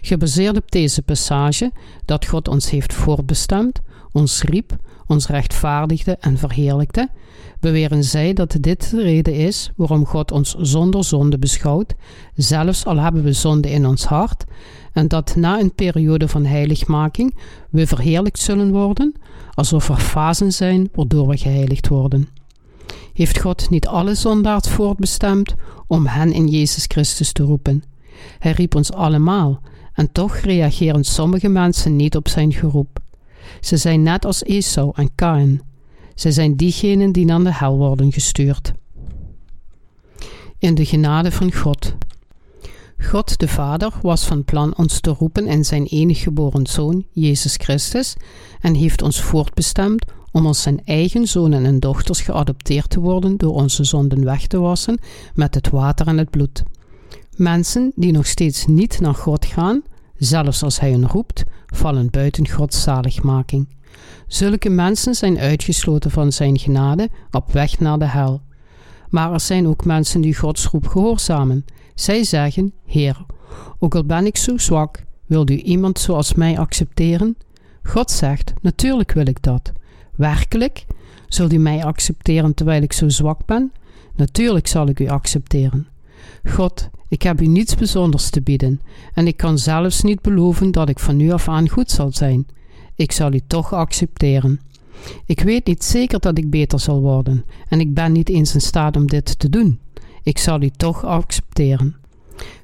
Gebaseerd 0.00 0.56
op 0.56 0.70
deze 0.70 1.02
passage 1.02 1.72
dat 2.04 2.26
God 2.26 2.48
ons 2.48 2.70
heeft 2.70 2.92
voorbestemd, 2.92 3.80
ons 4.12 4.42
riep, 4.42 4.76
ons 5.06 5.26
rechtvaardigde 5.26 6.16
en 6.20 6.38
verheerlijkte, 6.38 7.08
beweren 7.60 8.04
zij 8.04 8.32
dat 8.32 8.56
dit 8.60 8.90
de 8.90 9.02
reden 9.02 9.34
is 9.34 9.70
waarom 9.76 10.06
God 10.06 10.32
ons 10.32 10.54
zonder 10.58 11.04
zonde 11.04 11.38
beschouwt, 11.38 11.94
zelfs 12.34 12.86
al 12.86 12.96
hebben 12.96 13.22
we 13.22 13.32
zonde 13.32 13.70
in 13.70 13.86
ons 13.86 14.04
hart, 14.04 14.44
en 14.92 15.08
dat 15.08 15.36
na 15.36 15.60
een 15.60 15.74
periode 15.74 16.28
van 16.28 16.44
heiligmaking 16.44 17.34
we 17.70 17.86
verheerlijkt 17.86 18.38
zullen 18.38 18.70
worden, 18.70 19.14
alsof 19.54 19.88
er 19.88 19.96
fasen 19.96 20.52
zijn 20.52 20.88
waardoor 20.94 21.28
we 21.28 21.36
geheiligd 21.36 21.88
worden. 21.88 22.28
Heeft 23.12 23.40
God 23.40 23.70
niet 23.70 23.86
alle 23.86 24.14
zondaars 24.14 24.68
voortbestemd 24.68 25.54
om 25.86 26.06
hen 26.06 26.32
in 26.32 26.48
Jezus 26.48 26.84
Christus 26.88 27.32
te 27.32 27.42
roepen? 27.42 27.82
Hij 28.38 28.52
riep 28.52 28.74
ons 28.74 28.92
allemaal, 28.92 29.60
en 29.92 30.12
toch 30.12 30.36
reageren 30.36 31.04
sommige 31.04 31.48
mensen 31.48 31.96
niet 31.96 32.16
op 32.16 32.28
zijn 32.28 32.52
geroep. 32.52 32.98
Ze 33.60 33.76
zijn 33.76 34.02
net 34.02 34.24
als 34.24 34.42
Esau 34.42 34.92
en 34.94 35.14
Kain. 35.14 35.62
Ze 36.14 36.32
zijn 36.32 36.56
diegenen 36.56 37.12
die 37.12 37.24
naar 37.24 37.42
de 37.42 37.54
hel 37.54 37.76
worden 37.76 38.12
gestuurd. 38.12 38.72
In 40.58 40.74
de 40.74 40.84
genade 40.84 41.32
van 41.32 41.52
God. 41.52 41.94
God 42.98 43.38
de 43.38 43.48
Vader 43.48 43.92
was 44.02 44.24
van 44.24 44.44
plan 44.44 44.76
ons 44.76 45.00
te 45.00 45.10
roepen 45.10 45.46
in 45.46 45.64
zijn 45.64 45.84
enig 45.84 46.20
geboren 46.20 46.66
Zoon, 46.66 47.04
Jezus 47.12 47.54
Christus, 47.56 48.16
en 48.60 48.74
heeft 48.74 49.02
ons 49.02 49.20
voortbestemd 49.20 50.04
om 50.32 50.46
als 50.46 50.62
zijn 50.62 50.84
eigen 50.84 51.26
zonen 51.26 51.64
en 51.64 51.80
dochters 51.80 52.20
geadopteerd 52.20 52.90
te 52.90 53.00
worden 53.00 53.36
door 53.36 53.54
onze 53.54 53.84
zonden 53.84 54.24
weg 54.24 54.46
te 54.46 54.58
wassen 54.58 54.98
met 55.34 55.54
het 55.54 55.70
water 55.70 56.06
en 56.06 56.18
het 56.18 56.30
bloed. 56.30 56.62
Mensen 57.40 57.92
die 57.94 58.12
nog 58.12 58.26
steeds 58.26 58.66
niet 58.66 59.00
naar 59.00 59.14
God 59.14 59.44
gaan, 59.44 59.82
zelfs 60.16 60.62
als 60.62 60.80
Hij 60.80 60.90
hen 60.90 61.08
roept, 61.08 61.44
vallen 61.66 62.10
buiten 62.10 62.48
Gods 62.48 62.82
zaligmaking. 62.82 63.68
Zulke 64.26 64.68
mensen 64.68 65.14
zijn 65.14 65.38
uitgesloten 65.38 66.10
van 66.10 66.32
Zijn 66.32 66.58
genade 66.58 67.08
op 67.30 67.52
weg 67.52 67.78
naar 67.78 67.98
de 67.98 68.06
hel. 68.06 68.42
Maar 69.08 69.32
er 69.32 69.40
zijn 69.40 69.66
ook 69.66 69.84
mensen 69.84 70.20
die 70.20 70.34
Gods 70.36 70.66
roep 70.66 70.86
gehoorzamen. 70.86 71.64
Zij 71.94 72.24
zeggen: 72.24 72.72
Heer, 72.86 73.24
ook 73.78 73.94
al 73.94 74.04
ben 74.04 74.26
ik 74.26 74.36
zo 74.36 74.58
zwak, 74.58 75.04
wilt 75.26 75.50
u 75.50 75.56
iemand 75.56 75.98
zoals 75.98 76.34
mij 76.34 76.58
accepteren? 76.58 77.36
God 77.82 78.10
zegt: 78.10 78.52
Natuurlijk 78.60 79.12
wil 79.12 79.26
ik 79.26 79.42
dat. 79.42 79.72
Werkelijk? 80.16 80.86
Zult 81.28 81.52
u 81.52 81.58
mij 81.58 81.84
accepteren 81.84 82.54
terwijl 82.54 82.82
ik 82.82 82.92
zo 82.92 83.08
zwak 83.08 83.46
ben? 83.46 83.72
Natuurlijk 84.16 84.66
zal 84.66 84.88
ik 84.88 85.00
u 85.00 85.08
accepteren. 85.08 85.86
God, 86.44 86.90
ik 87.10 87.22
heb 87.22 87.40
u 87.40 87.46
niets 87.46 87.74
bijzonders 87.74 88.30
te 88.30 88.40
bieden, 88.40 88.80
en 89.14 89.26
ik 89.26 89.36
kan 89.36 89.58
zelfs 89.58 90.02
niet 90.02 90.20
beloven 90.20 90.70
dat 90.70 90.88
ik 90.88 90.98
van 90.98 91.16
nu 91.16 91.30
af 91.30 91.48
aan 91.48 91.68
goed 91.68 91.90
zal 91.90 92.12
zijn. 92.12 92.46
Ik 92.94 93.12
zal 93.12 93.32
u 93.32 93.40
toch 93.46 93.72
accepteren. 93.72 94.60
Ik 95.26 95.40
weet 95.40 95.66
niet 95.66 95.84
zeker 95.84 96.20
dat 96.20 96.38
ik 96.38 96.50
beter 96.50 96.80
zal 96.80 97.00
worden, 97.00 97.44
en 97.68 97.80
ik 97.80 97.94
ben 97.94 98.12
niet 98.12 98.28
eens 98.28 98.54
in 98.54 98.60
staat 98.60 98.96
om 98.96 99.06
dit 99.06 99.38
te 99.38 99.48
doen. 99.48 99.78
Ik 100.22 100.38
zal 100.38 100.62
u 100.62 100.70
toch 100.70 101.04
accepteren. 101.04 101.96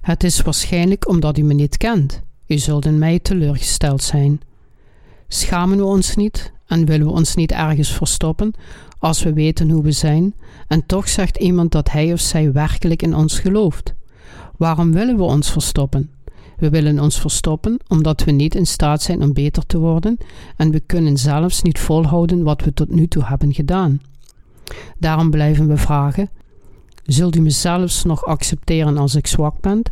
Het 0.00 0.24
is 0.24 0.40
waarschijnlijk 0.40 1.08
omdat 1.08 1.38
u 1.38 1.42
me 1.42 1.54
niet 1.54 1.76
kent. 1.76 2.22
U 2.46 2.58
zult 2.58 2.84
in 2.84 2.98
mij 2.98 3.18
teleurgesteld 3.18 4.02
zijn. 4.02 4.40
Schamen 5.28 5.78
we 5.78 5.84
ons 5.84 6.16
niet 6.16 6.52
en 6.66 6.86
willen 6.86 7.06
we 7.06 7.12
ons 7.12 7.34
niet 7.34 7.52
ergens 7.52 7.92
verstoppen 7.92 8.52
als 8.98 9.22
we 9.22 9.32
weten 9.32 9.70
hoe 9.70 9.82
we 9.82 9.92
zijn, 9.92 10.34
en 10.68 10.86
toch 10.86 11.08
zegt 11.08 11.36
iemand 11.36 11.72
dat 11.72 11.90
hij 11.90 12.12
of 12.12 12.20
zij 12.20 12.52
werkelijk 12.52 13.02
in 13.02 13.14
ons 13.14 13.38
gelooft? 13.38 13.94
Waarom 14.56 14.92
willen 14.92 15.16
we 15.16 15.22
ons 15.22 15.50
verstoppen? 15.50 16.10
We 16.56 16.70
willen 16.70 17.00
ons 17.00 17.20
verstoppen 17.20 17.78
omdat 17.88 18.24
we 18.24 18.30
niet 18.30 18.54
in 18.54 18.66
staat 18.66 19.02
zijn 19.02 19.22
om 19.22 19.32
beter 19.32 19.66
te 19.66 19.78
worden 19.78 20.18
en 20.56 20.70
we 20.70 20.80
kunnen 20.80 21.16
zelfs 21.16 21.62
niet 21.62 21.78
volhouden 21.78 22.42
wat 22.42 22.62
we 22.62 22.72
tot 22.74 22.90
nu 22.90 23.08
toe 23.08 23.24
hebben 23.24 23.54
gedaan. 23.54 24.00
Daarom 24.98 25.30
blijven 25.30 25.68
we 25.68 25.76
vragen: 25.76 26.30
Zult 27.04 27.36
u 27.36 27.40
me 27.40 27.50
zelfs 27.50 28.04
nog 28.04 28.24
accepteren 28.24 28.98
als 28.98 29.14
ik 29.14 29.26
zwak 29.26 29.60
ben? 29.60 29.82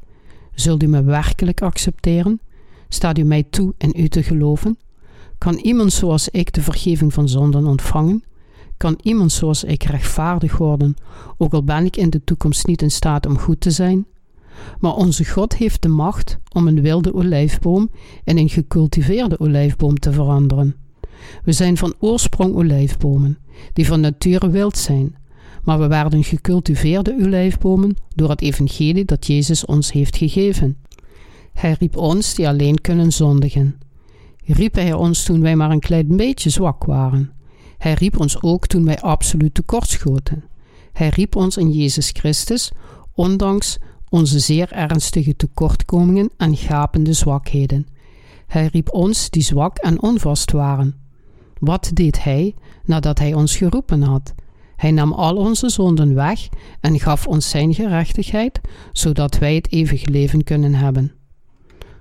Zult 0.54 0.82
u 0.82 0.86
me 0.86 1.02
werkelijk 1.02 1.62
accepteren? 1.62 2.40
Staat 2.88 3.18
u 3.18 3.22
mij 3.22 3.42
toe 3.50 3.74
in 3.78 3.92
u 3.96 4.08
te 4.08 4.22
geloven? 4.22 4.78
Kan 5.38 5.54
iemand 5.54 5.92
zoals 5.92 6.28
ik 6.28 6.52
de 6.52 6.62
vergeving 6.62 7.12
van 7.12 7.28
zonden 7.28 7.66
ontvangen? 7.66 8.24
Kan 8.76 8.98
iemand 9.02 9.32
zoals 9.32 9.64
ik 9.64 9.82
rechtvaardig 9.82 10.56
worden, 10.56 10.96
ook 11.36 11.52
al 11.52 11.64
ben 11.64 11.84
ik 11.84 11.96
in 11.96 12.10
de 12.10 12.24
toekomst 12.24 12.66
niet 12.66 12.82
in 12.82 12.90
staat 12.90 13.26
om 13.26 13.38
goed 13.38 13.60
te 13.60 13.70
zijn? 13.70 14.06
Maar 14.78 14.94
onze 14.94 15.24
God 15.24 15.56
heeft 15.56 15.82
de 15.82 15.88
macht 15.88 16.38
om 16.52 16.66
een 16.66 16.80
wilde 16.80 17.14
olijfboom 17.14 17.90
in 18.24 18.38
een 18.38 18.48
gecultiveerde 18.48 19.40
olijfboom 19.40 19.98
te 19.98 20.12
veranderen. 20.12 20.74
We 21.44 21.52
zijn 21.52 21.76
van 21.76 21.94
oorsprong 21.98 22.54
olijfbomen, 22.54 23.38
die 23.72 23.86
van 23.86 24.00
nature 24.00 24.50
wild 24.50 24.78
zijn, 24.78 25.16
maar 25.62 25.78
we 25.78 25.86
werden 25.86 26.24
gecultiveerde 26.24 27.16
olijfbomen 27.20 27.96
door 28.14 28.30
het 28.30 28.40
evangelie 28.40 29.04
dat 29.04 29.26
Jezus 29.26 29.64
ons 29.64 29.92
heeft 29.92 30.16
gegeven. 30.16 30.76
Hij 31.52 31.76
riep 31.78 31.96
ons 31.96 32.34
die 32.34 32.48
alleen 32.48 32.80
kunnen 32.80 33.12
zondigen 33.12 33.78
riep 34.46 34.74
Hij 34.74 34.92
ons 34.92 35.24
toen 35.24 35.40
wij 35.40 35.56
maar 35.56 35.70
een 35.70 35.80
klein 35.80 36.16
beetje 36.16 36.50
zwak 36.50 36.84
waren. 36.84 37.32
Hij 37.78 37.92
riep 37.92 38.20
ons 38.20 38.42
ook 38.42 38.66
toen 38.66 38.84
wij 38.84 39.00
absoluut 39.00 39.54
tekortschoten. 39.54 40.44
Hij 40.92 41.08
riep 41.08 41.36
ons 41.36 41.56
in 41.56 41.70
Jezus 41.70 42.10
Christus, 42.12 42.70
ondanks 43.14 43.78
onze 44.14 44.38
zeer 44.38 44.72
ernstige 44.72 45.36
tekortkomingen 45.36 46.30
en 46.36 46.56
gapende 46.56 47.12
zwakheden. 47.12 47.86
Hij 48.46 48.66
riep 48.66 48.92
ons 48.92 49.30
die 49.30 49.42
zwak 49.42 49.76
en 49.78 50.02
onvast 50.02 50.52
waren. 50.52 50.94
Wat 51.58 51.90
deed 51.94 52.24
Hij 52.24 52.54
nadat 52.84 53.18
Hij 53.18 53.34
ons 53.34 53.56
geroepen 53.56 54.02
had? 54.02 54.34
Hij 54.76 54.90
nam 54.90 55.12
al 55.12 55.36
onze 55.36 55.68
zonden 55.68 56.14
weg 56.14 56.48
en 56.80 57.00
gaf 57.00 57.26
ons 57.26 57.48
Zijn 57.50 57.74
gerechtigheid, 57.74 58.60
zodat 58.92 59.38
wij 59.38 59.54
het 59.54 59.72
eeuwige 59.72 60.10
leven 60.10 60.44
kunnen 60.44 60.74
hebben. 60.74 61.12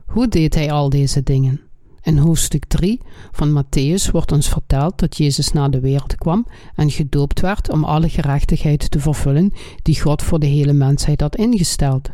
Hoe 0.05 0.27
deed 0.27 0.53
Hij 0.53 0.71
al 0.71 0.89
deze 0.89 1.23
dingen? 1.23 1.61
In 2.03 2.17
hoofdstuk 2.17 2.65
3 2.65 2.99
van 3.31 3.63
Matthäus 3.63 4.11
wordt 4.11 4.31
ons 4.31 4.49
verteld 4.49 4.99
dat 4.99 5.17
Jezus 5.17 5.51
naar 5.51 5.71
de 5.71 5.79
wereld 5.79 6.15
kwam 6.15 6.47
en 6.75 6.91
gedoopt 6.91 7.39
werd 7.39 7.71
om 7.71 7.83
alle 7.83 8.09
gerechtigheid 8.09 8.91
te 8.91 8.99
vervullen 8.99 9.53
die 9.81 10.01
God 10.01 10.21
voor 10.21 10.39
de 10.39 10.45
hele 10.45 10.73
mensheid 10.73 11.21
had 11.21 11.35
ingesteld. 11.35 12.09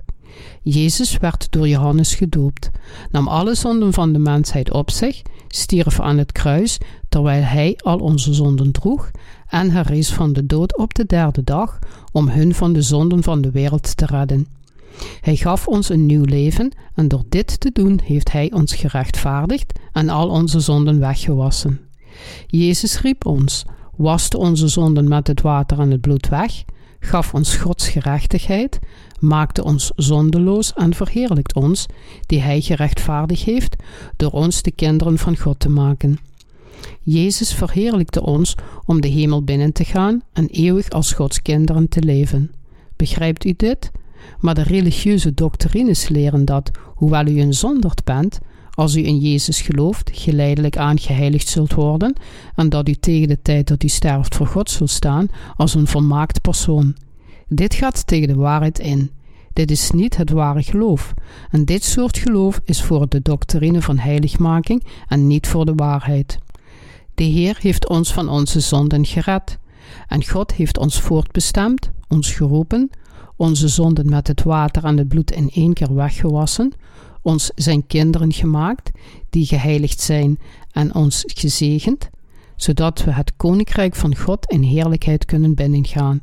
Jezus 0.62 1.18
werd 1.18 1.52
door 1.52 1.68
Johannes 1.68 2.16
gedoopt, 2.16 2.70
nam 3.12 3.28
alle 3.28 3.56
zonden 3.56 3.94
van 3.94 4.14
de 4.14 4.20
mensheid 4.20 4.72
op 4.72 4.92
zich, 4.92 5.22
stierf 5.48 6.00
aan 6.00 6.18
het 6.18 6.32
kruis 6.32 6.78
terwijl 7.10 7.44
hij 7.44 7.78
al 7.84 7.98
onze 7.98 8.34
zonden 8.34 8.72
droeg 8.72 9.12
en 9.48 9.72
herrees 9.72 10.14
van 10.14 10.34
de 10.34 10.46
dood 10.46 10.78
op 10.78 10.94
de 10.94 11.06
derde 11.06 11.44
dag 11.44 11.80
om 12.12 12.28
hun 12.28 12.56
van 12.56 12.74
de 12.74 12.82
zonden 12.82 13.24
van 13.24 13.42
de 13.42 13.52
wereld 13.52 13.98
te 13.98 14.06
redden. 14.06 14.48
Hij 15.22 15.36
gaf 15.36 15.68
ons 15.68 15.90
een 15.90 16.06
nieuw 16.06 16.24
leven 16.24 16.72
en 16.96 17.08
door 17.08 17.24
dit 17.30 17.60
te 17.60 17.70
doen 17.74 18.00
heeft 18.04 18.32
Hij 18.32 18.52
ons 18.52 18.76
gerechtvaardigd 18.76 19.80
en 19.92 20.10
al 20.10 20.30
onze 20.30 20.60
zonden 20.60 21.00
weggewassen. 21.00 21.80
Jezus 22.48 23.02
riep 23.02 23.26
ons, 23.26 23.66
waste 23.96 24.38
onze 24.38 24.68
zonden 24.68 25.08
met 25.08 25.28
het 25.28 25.42
water 25.42 25.80
en 25.80 25.92
het 25.92 26.02
bloed 26.02 26.30
weg, 26.30 26.64
gaf 27.00 27.34
ons 27.34 27.56
Gods 27.56 27.90
gerechtigheid, 27.90 28.80
maakte 29.20 29.64
ons 29.64 29.92
zondeloos 29.96 30.74
en 30.74 30.94
verheerlijkt 30.94 31.56
ons, 31.56 31.86
die 32.26 32.42
Hij 32.42 32.62
gerechtvaardigd 32.62 33.44
heeft, 33.44 33.76
door 34.16 34.32
ons 34.32 34.62
de 34.62 34.72
kinderen 34.72 35.18
van 35.18 35.38
God 35.38 35.60
te 35.60 35.70
maken. 35.70 36.20
Jezus 37.02 37.54
verheerlijkte 37.54 38.24
ons 38.24 38.56
om 38.86 39.02
de 39.02 39.08
hemel 39.08 39.44
binnen 39.44 39.74
te 39.74 39.86
gaan 39.86 40.22
en 40.34 40.48
eeuwig 40.48 40.90
als 40.90 41.14
Gods 41.14 41.42
kinderen 41.42 41.90
te 41.90 42.02
leven. 42.02 42.52
Begrijpt 42.96 43.46
u 43.46 43.54
dit? 43.58 43.92
Maar 44.40 44.56
de 44.56 44.64
religieuze 44.64 45.34
doctrines 45.34 46.10
leren 46.10 46.46
dat, 46.46 46.72
hoewel 46.96 47.28
u 47.28 47.40
een 47.42 47.54
zonderd 47.54 48.04
bent, 48.04 48.40
als 48.80 48.96
u 48.96 49.06
in 49.06 49.18
Jezus 49.18 49.62
gelooft, 49.62 50.10
geleidelijk 50.14 50.78
aangeheiligd 50.78 51.48
zult 51.48 51.74
worden 51.74 52.14
en 52.56 52.70
dat 52.70 52.90
u 52.90 52.94
tegen 52.94 53.28
de 53.28 53.42
tijd 53.42 53.68
dat 53.68 53.84
u 53.84 53.88
sterft 53.88 54.36
voor 54.36 54.48
God 54.48 54.70
zult 54.70 54.90
staan 54.90 55.28
als 55.56 55.74
een 55.74 55.88
volmaakt 55.88 56.42
persoon. 56.42 56.96
Dit 57.48 57.74
gaat 57.74 58.08
tegen 58.08 58.28
de 58.28 58.36
waarheid 58.36 58.80
in. 58.80 59.12
Dit 59.54 59.72
is 59.72 59.92
niet 59.92 60.18
het 60.18 60.30
ware 60.30 60.64
geloof. 60.64 61.14
En 61.52 61.66
dit 61.66 61.84
soort 61.84 62.18
geloof 62.18 62.62
is 62.64 62.82
voor 62.82 63.10
de 63.10 63.22
doctrine 63.22 63.82
van 63.82 63.98
heiligmaking 63.98 64.84
en 65.08 65.28
niet 65.28 65.48
voor 65.48 65.66
de 65.66 65.76
waarheid. 65.76 66.40
De 67.16 67.24
Heer 67.24 67.58
heeft 67.62 67.90
ons 67.90 68.14
van 68.14 68.30
onze 68.30 68.60
zonden 68.60 69.06
gered. 69.06 69.58
En 70.08 70.28
God 70.28 70.54
heeft 70.54 70.78
ons 70.78 71.02
voortbestemd, 71.02 71.92
ons 72.08 72.32
geroepen, 72.32 72.90
onze 73.40 73.68
zonden 73.68 74.10
met 74.10 74.28
het 74.28 74.44
water 74.44 74.84
en 74.84 74.98
het 74.98 75.08
bloed 75.08 75.32
in 75.32 75.50
één 75.54 75.74
keer 75.74 75.94
weggewassen, 75.94 76.74
ons 77.22 77.52
zijn 77.56 77.88
kinderen 77.88 78.34
gemaakt, 78.34 78.92
die 79.30 79.46
geheiligd 79.46 80.00
zijn 80.00 80.40
en 80.72 80.96
ons 80.96 81.24
gezegend, 81.28 82.10
zodat 82.56 83.04
we 83.04 83.12
het 83.12 83.36
koninkrijk 83.38 83.96
van 83.96 84.16
God 84.16 84.46
in 84.46 84.62
heerlijkheid 84.62 85.26
kunnen 85.26 85.56
binnengaan. 85.56 86.22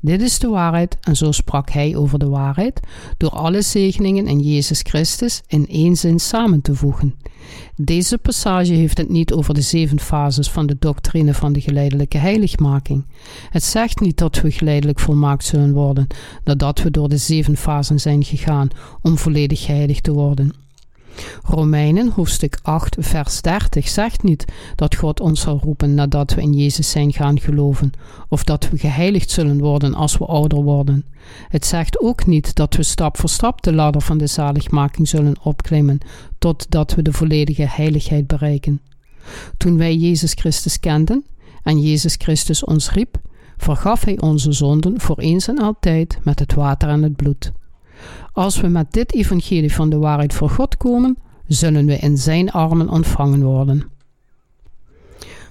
Dit 0.00 0.20
is 0.20 0.38
de 0.38 0.48
waarheid 0.48 0.96
en 1.00 1.16
zo 1.16 1.32
sprak 1.32 1.70
hij 1.70 1.96
over 1.96 2.18
de 2.18 2.28
waarheid, 2.28 2.80
door 3.16 3.30
alle 3.30 3.62
zegeningen 3.62 4.26
in 4.26 4.40
Jezus 4.40 4.80
Christus 4.82 5.42
in 5.46 5.66
één 5.66 5.96
zin 5.96 6.20
samen 6.20 6.62
te 6.62 6.74
voegen. 6.74 7.14
Deze 7.76 8.18
passage 8.18 8.72
heeft 8.72 8.98
het 8.98 9.08
niet 9.08 9.32
over 9.32 9.54
de 9.54 9.60
zeven 9.60 10.00
fases 10.00 10.50
van 10.50 10.66
de 10.66 10.76
doctrine 10.78 11.34
van 11.34 11.52
de 11.52 11.60
geleidelijke 11.60 12.18
heiligmaking. 12.18 13.06
Het 13.50 13.62
zegt 13.62 14.00
niet 14.00 14.18
dat 14.18 14.40
we 14.40 14.50
geleidelijk 14.50 14.98
volmaakt 14.98 15.44
zullen 15.44 15.72
worden, 15.72 16.06
nadat 16.44 16.82
we 16.82 16.90
door 16.90 17.08
de 17.08 17.16
zeven 17.16 17.56
fasen 17.56 18.00
zijn 18.00 18.24
gegaan 18.24 18.68
om 19.02 19.18
volledig 19.18 19.66
heilig 19.66 20.00
te 20.00 20.12
worden. 20.12 20.52
Romeinen 21.42 22.12
hoofdstuk 22.14 22.58
8 22.62 22.96
vers 22.98 23.40
30 23.40 23.88
zegt 23.88 24.22
niet 24.22 24.44
dat 24.74 24.94
God 24.94 25.20
ons 25.20 25.40
zal 25.40 25.60
roepen 25.62 25.94
nadat 25.94 26.34
we 26.34 26.40
in 26.40 26.52
Jezus 26.52 26.90
zijn 26.90 27.12
gaan 27.12 27.40
geloven, 27.40 27.92
of 28.28 28.44
dat 28.44 28.68
we 28.68 28.78
geheiligd 28.78 29.30
zullen 29.30 29.58
worden 29.58 29.94
als 29.94 30.18
we 30.18 30.24
ouder 30.24 30.62
worden. 30.62 31.04
Het 31.48 31.66
zegt 31.66 32.00
ook 32.00 32.26
niet 32.26 32.54
dat 32.54 32.74
we 32.74 32.82
stap 32.82 33.18
voor 33.18 33.28
stap 33.28 33.62
de 33.62 33.72
ladder 33.72 34.02
van 34.02 34.18
de 34.18 34.26
zaligmaking 34.26 35.08
zullen 35.08 35.36
opklimmen, 35.42 35.98
totdat 36.38 36.94
we 36.94 37.02
de 37.02 37.12
volledige 37.12 37.66
heiligheid 37.68 38.26
bereiken. 38.26 38.80
Toen 39.56 39.76
wij 39.76 39.96
Jezus 39.96 40.32
Christus 40.32 40.80
kenden 40.80 41.24
en 41.62 41.80
Jezus 41.80 42.14
Christus 42.18 42.64
ons 42.64 42.90
riep, 42.90 43.20
vergaf 43.56 44.04
Hij 44.04 44.20
onze 44.20 44.52
zonden 44.52 45.00
voor 45.00 45.18
eens 45.18 45.48
en 45.48 45.58
altijd 45.58 46.18
met 46.22 46.38
het 46.38 46.54
water 46.54 46.88
en 46.88 47.02
het 47.02 47.16
bloed. 47.16 47.52
Als 48.32 48.60
we 48.60 48.68
met 48.68 48.92
dit 48.92 49.14
evangelie 49.14 49.74
van 49.74 49.90
de 49.90 49.98
waarheid 49.98 50.34
voor 50.34 50.50
God 50.50 50.76
komen, 50.76 51.16
zullen 51.46 51.86
we 51.86 51.96
in 51.96 52.18
Zijn 52.18 52.50
armen 52.50 52.88
ontvangen 52.88 53.42
worden. 53.42 53.84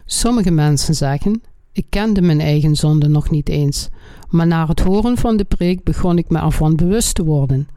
Sommige 0.06 0.52
mensen 0.52 0.96
zeggen: 0.96 1.42
Ik 1.72 1.86
kende 1.89 2.22
mijn 2.22 2.39
eigen 2.39 2.76
zonde 2.76 3.08
nog 3.08 3.30
niet 3.30 3.50
eens, 3.50 3.89
maar 4.30 4.48
na 4.48 4.68
het 4.68 4.80
horen 4.80 5.18
van 5.18 5.38
de 5.38 5.44
preek 5.44 5.84
begon 5.84 6.18
ik 6.18 6.30
me 6.30 6.39
ervan 6.39 6.76
bewust 6.76 7.15
te 7.15 7.24
worden. 7.24 7.68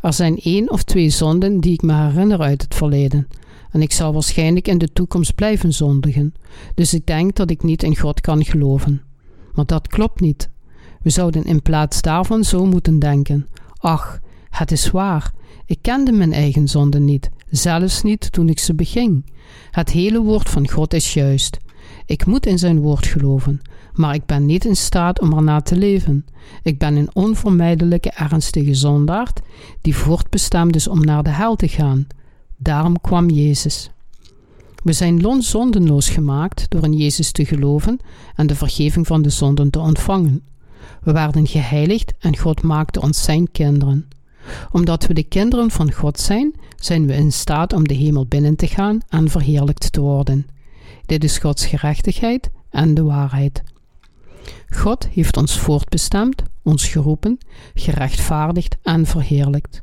Er 0.00 0.12
zijn 0.12 0.38
één 0.38 0.70
of 0.70 0.82
twee 0.82 1.10
zonden 1.10 1.60
die 1.60 1.72
ik 1.72 1.82
me 1.82 1.94
herinner 1.94 2.40
uit 2.40 2.62
het 2.62 2.74
verleden, 2.74 3.28
en 3.70 3.82
ik 3.82 3.92
zal 3.92 4.12
waarschijnlijk 4.12 4.68
in 4.68 4.78
de 4.78 4.92
toekomst 4.92 5.34
blijven 5.34 5.72
zondigen, 5.72 6.34
dus 6.74 6.94
ik 6.94 7.06
denk 7.06 7.34
dat 7.36 7.50
ik 7.50 7.62
niet 7.62 7.82
in 7.82 7.96
God 7.96 8.20
kan 8.20 8.44
geloven. 8.44 9.02
Maar 9.52 9.66
dat 9.66 9.88
klopt 9.88 10.20
niet. 10.20 10.50
We 11.02 11.10
zouden 11.10 11.44
in 11.44 11.62
plaats 11.62 12.02
daarvan 12.02 12.44
zo 12.44 12.66
moeten 12.66 12.98
denken: 12.98 13.46
Ach, 13.78 14.20
het 14.58 14.72
is 14.72 14.90
waar, 14.90 15.32
ik 15.66 15.78
kende 15.80 16.12
mijn 16.12 16.32
eigen 16.32 16.68
zonde 16.68 16.98
niet, 16.98 17.30
zelfs 17.50 18.02
niet 18.02 18.32
toen 18.32 18.48
ik 18.48 18.58
ze 18.58 18.74
beging. 18.74 19.24
Het 19.70 19.90
hele 19.90 20.20
woord 20.20 20.48
van 20.48 20.68
God 20.68 20.94
is 20.94 21.14
juist. 21.14 21.58
Ik 22.06 22.26
moet 22.26 22.46
in 22.46 22.58
zijn 22.58 22.80
woord 22.80 23.06
geloven, 23.06 23.60
maar 23.92 24.14
ik 24.14 24.26
ben 24.26 24.46
niet 24.46 24.64
in 24.64 24.76
staat 24.76 25.20
om 25.20 25.32
erna 25.32 25.60
te 25.60 25.76
leven. 25.76 26.26
Ik 26.62 26.78
ben 26.78 26.96
een 26.96 27.14
onvermijdelijke 27.14 28.10
ernstige 28.10 28.74
zondaard 28.74 29.40
die 29.80 29.96
voortbestemd 29.96 30.76
is 30.76 30.88
om 30.88 31.04
naar 31.04 31.22
de 31.22 31.30
hel 31.30 31.56
te 31.56 31.68
gaan. 31.68 32.06
Daarom 32.56 33.00
kwam 33.00 33.30
Jezus. 33.30 33.90
We 34.82 34.92
zijn 34.92 35.42
zondenloos 35.42 36.08
gemaakt 36.08 36.70
door 36.70 36.84
in 36.84 36.96
Jezus 36.96 37.32
te 37.32 37.44
geloven 37.44 37.98
en 38.34 38.46
de 38.46 38.54
vergeving 38.54 39.06
van 39.06 39.22
de 39.22 39.30
zonden 39.30 39.70
te 39.70 39.78
ontvangen. 39.78 40.42
We 41.02 41.12
werden 41.12 41.46
geheiligd 41.46 42.12
en 42.18 42.36
God 42.36 42.62
maakte 42.62 43.00
ons 43.00 43.22
zijn 43.22 43.50
kinderen 43.50 44.08
omdat 44.72 45.06
we 45.06 45.14
de 45.14 45.22
kinderen 45.22 45.70
van 45.70 45.92
God 45.92 46.18
zijn, 46.18 46.54
zijn 46.76 47.06
we 47.06 47.14
in 47.14 47.32
staat 47.32 47.72
om 47.72 47.88
de 47.88 47.94
hemel 47.94 48.26
binnen 48.26 48.56
te 48.56 48.66
gaan 48.66 49.00
en 49.08 49.30
verheerlijkt 49.30 49.92
te 49.92 50.00
worden. 50.00 50.46
Dit 51.06 51.24
is 51.24 51.38
Gods 51.38 51.66
gerechtigheid 51.66 52.50
en 52.70 52.94
de 52.94 53.02
waarheid. 53.02 53.62
God 54.68 55.08
heeft 55.08 55.36
ons 55.36 55.58
voortbestemd, 55.58 56.42
ons 56.62 56.88
geroepen, 56.88 57.38
gerechtvaardigd 57.74 58.76
en 58.82 59.06
verheerlijkt. 59.06 59.82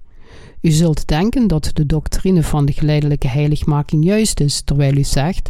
U 0.61 0.71
zult 0.71 1.07
denken 1.07 1.47
dat 1.47 1.69
de 1.73 1.85
doctrine 1.85 2.43
van 2.43 2.65
de 2.65 2.73
geleidelijke 2.73 3.27
heiligmaking 3.27 4.05
juist 4.05 4.39
is, 4.39 4.61
terwijl 4.61 4.95
u 4.95 5.03
zegt: 5.03 5.49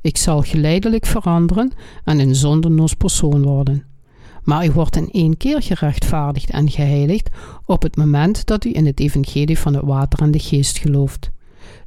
Ik 0.00 0.16
zal 0.16 0.42
geleidelijk 0.42 1.06
veranderen 1.06 1.72
en 2.04 2.18
een 2.18 2.34
zonderloos 2.34 2.94
persoon 2.94 3.42
worden 3.42 3.84
maar 4.46 4.66
u 4.66 4.70
wordt 4.70 4.96
in 4.96 5.10
één 5.10 5.36
keer 5.36 5.62
gerechtvaardigd 5.62 6.50
en 6.50 6.70
geheiligd 6.70 7.28
op 7.64 7.82
het 7.82 7.96
moment 7.96 8.46
dat 8.46 8.64
u 8.64 8.74
in 8.74 8.86
het 8.86 9.00
evangelie 9.00 9.58
van 9.58 9.74
het 9.74 9.84
water 9.84 10.18
en 10.18 10.30
de 10.30 10.38
geest 10.38 10.78
gelooft. 10.78 11.30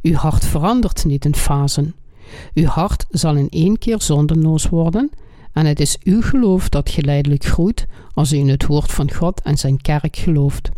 Uw 0.02 0.14
hart 0.14 0.46
verandert 0.46 1.06
niet 1.06 1.26
in 1.26 1.36
fasen. 1.36 1.96
Uw 2.54 2.66
hart 2.66 3.06
zal 3.10 3.36
in 3.36 3.50
één 3.50 3.78
keer 3.78 4.02
zondenloos 4.02 4.70
worden 4.70 5.10
en 5.54 5.66
het 5.66 5.80
is 5.80 5.98
uw 6.04 6.22
geloof 6.22 6.70
dat 6.70 6.90
geleidelijk 6.90 7.46
groeit 7.46 7.88
als 8.14 8.34
u 8.34 8.38
in 8.38 8.50
het 8.50 8.66
woord 8.66 8.92
van 8.92 9.14
God 9.14 9.42
en 9.42 9.58
zijn 9.58 9.82
kerk 9.82 10.16
gelooft. 10.16 10.70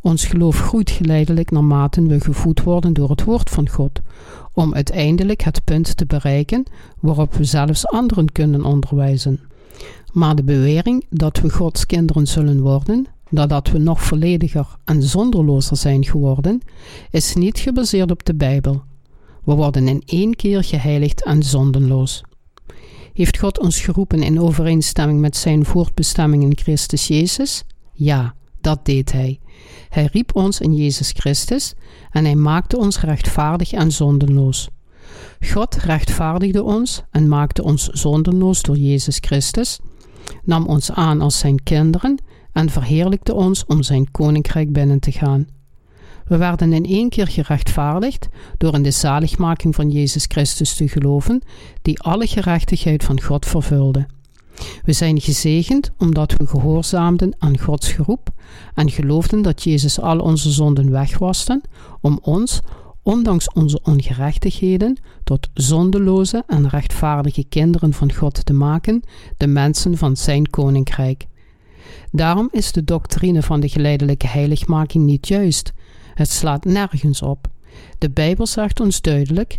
Ons 0.00 0.24
geloof 0.24 0.58
groeit 0.60 0.90
geleidelijk 0.90 1.50
naarmate 1.50 2.02
we 2.02 2.20
gevoed 2.20 2.62
worden 2.62 2.92
door 2.92 3.10
het 3.10 3.24
woord 3.24 3.50
van 3.50 3.68
God, 3.68 4.00
om 4.52 4.74
uiteindelijk 4.74 5.42
het 5.42 5.64
punt 5.64 5.96
te 5.96 6.06
bereiken 6.06 6.64
waarop 7.00 7.34
we 7.34 7.44
zelfs 7.44 7.86
anderen 7.86 8.32
kunnen 8.32 8.64
onderwijzen. 8.64 9.40
Maar 10.12 10.34
de 10.34 10.44
bewering 10.44 11.06
dat 11.10 11.40
we 11.40 11.50
Gods 11.50 11.86
kinderen 11.86 12.26
zullen 12.26 12.60
worden, 12.60 13.06
nadat 13.30 13.70
we 13.70 13.78
nog 13.78 14.02
vollediger 14.02 14.66
en 14.84 15.02
zonderlozer 15.02 15.76
zijn 15.76 16.04
geworden, 16.04 16.60
is 17.10 17.34
niet 17.34 17.58
gebaseerd 17.58 18.10
op 18.10 18.24
de 18.24 18.34
Bijbel. 18.34 18.82
We 19.44 19.54
worden 19.54 19.88
in 19.88 20.02
één 20.06 20.36
keer 20.36 20.64
geheiligd 20.64 21.24
en 21.24 21.42
zondenloos. 21.42 22.22
Heeft 23.12 23.38
God 23.38 23.58
ons 23.58 23.80
geroepen 23.80 24.22
in 24.22 24.40
overeenstemming 24.40 25.20
met 25.20 25.36
zijn 25.36 25.64
voortbestemming 25.64 26.42
in 26.42 26.56
Christus 26.56 27.06
Jezus? 27.06 27.64
Ja, 27.92 28.34
dat 28.60 28.84
deed 28.84 29.12
Hij. 29.12 29.40
Hij 29.88 30.08
riep 30.12 30.34
ons 30.34 30.60
in 30.60 30.74
Jezus 30.74 31.10
Christus 31.10 31.74
en 32.10 32.24
Hij 32.24 32.34
maakte 32.34 32.78
ons 32.78 33.00
rechtvaardig 33.00 33.72
en 33.72 33.92
zondenloos. 33.92 34.68
God 35.52 35.74
rechtvaardigde 35.74 36.62
ons 36.62 37.02
en 37.10 37.28
maakte 37.28 37.62
ons 37.62 37.88
zondenloos 37.88 38.62
door 38.62 38.76
Jezus 38.76 39.18
Christus 39.20 39.80
nam 40.44 40.66
ons 40.66 40.92
aan 40.92 41.20
als 41.20 41.38
zijn 41.38 41.62
kinderen 41.62 42.22
en 42.52 42.70
verheerlijkte 42.70 43.34
ons 43.34 43.66
om 43.66 43.82
zijn 43.82 44.10
koninkrijk 44.10 44.72
binnen 44.72 45.00
te 45.00 45.12
gaan. 45.12 45.46
We 46.24 46.36
werden 46.36 46.72
in 46.72 46.84
één 46.84 47.08
keer 47.08 47.26
gerechtvaardigd 47.26 48.28
door 48.58 48.74
in 48.74 48.82
de 48.82 48.90
zaligmaking 48.90 49.74
van 49.74 49.90
Jezus 49.90 50.24
Christus 50.28 50.74
te 50.74 50.88
geloven, 50.88 51.42
die 51.82 52.00
alle 52.00 52.26
gerechtigheid 52.26 53.04
van 53.04 53.22
God 53.22 53.46
vervulde. 53.46 54.06
We 54.84 54.92
zijn 54.92 55.20
gezegend 55.20 55.92
omdat 55.98 56.32
we 56.36 56.46
gehoorzaamden 56.46 57.34
aan 57.38 57.58
Gods 57.58 57.92
geroep 57.92 58.28
en 58.74 58.90
geloofden 58.90 59.42
dat 59.42 59.62
Jezus 59.62 60.00
al 60.00 60.18
onze 60.18 60.50
zonden 60.50 60.90
wegwaste 60.90 61.60
om 62.00 62.18
ons, 62.22 62.60
ondanks 63.04 63.52
onze 63.52 63.80
ongerechtigheden, 63.82 64.98
tot 65.24 65.48
zondeloze 65.54 66.42
en 66.46 66.68
rechtvaardige 66.68 67.44
kinderen 67.44 67.92
van 67.92 68.12
God 68.12 68.46
te 68.46 68.52
maken, 68.52 69.02
de 69.36 69.46
mensen 69.46 69.96
van 69.96 70.16
Zijn 70.16 70.50
koninkrijk. 70.50 71.26
Daarom 72.10 72.48
is 72.52 72.72
de 72.72 72.84
doctrine 72.84 73.42
van 73.42 73.60
de 73.60 73.68
geleidelijke 73.68 74.26
heiligmaking 74.26 75.04
niet 75.04 75.28
juist. 75.28 75.72
Het 76.14 76.30
slaat 76.30 76.64
nergens 76.64 77.22
op. 77.22 77.46
De 77.98 78.10
Bijbel 78.10 78.46
zegt 78.46 78.80
ons 78.80 79.00
duidelijk: 79.00 79.58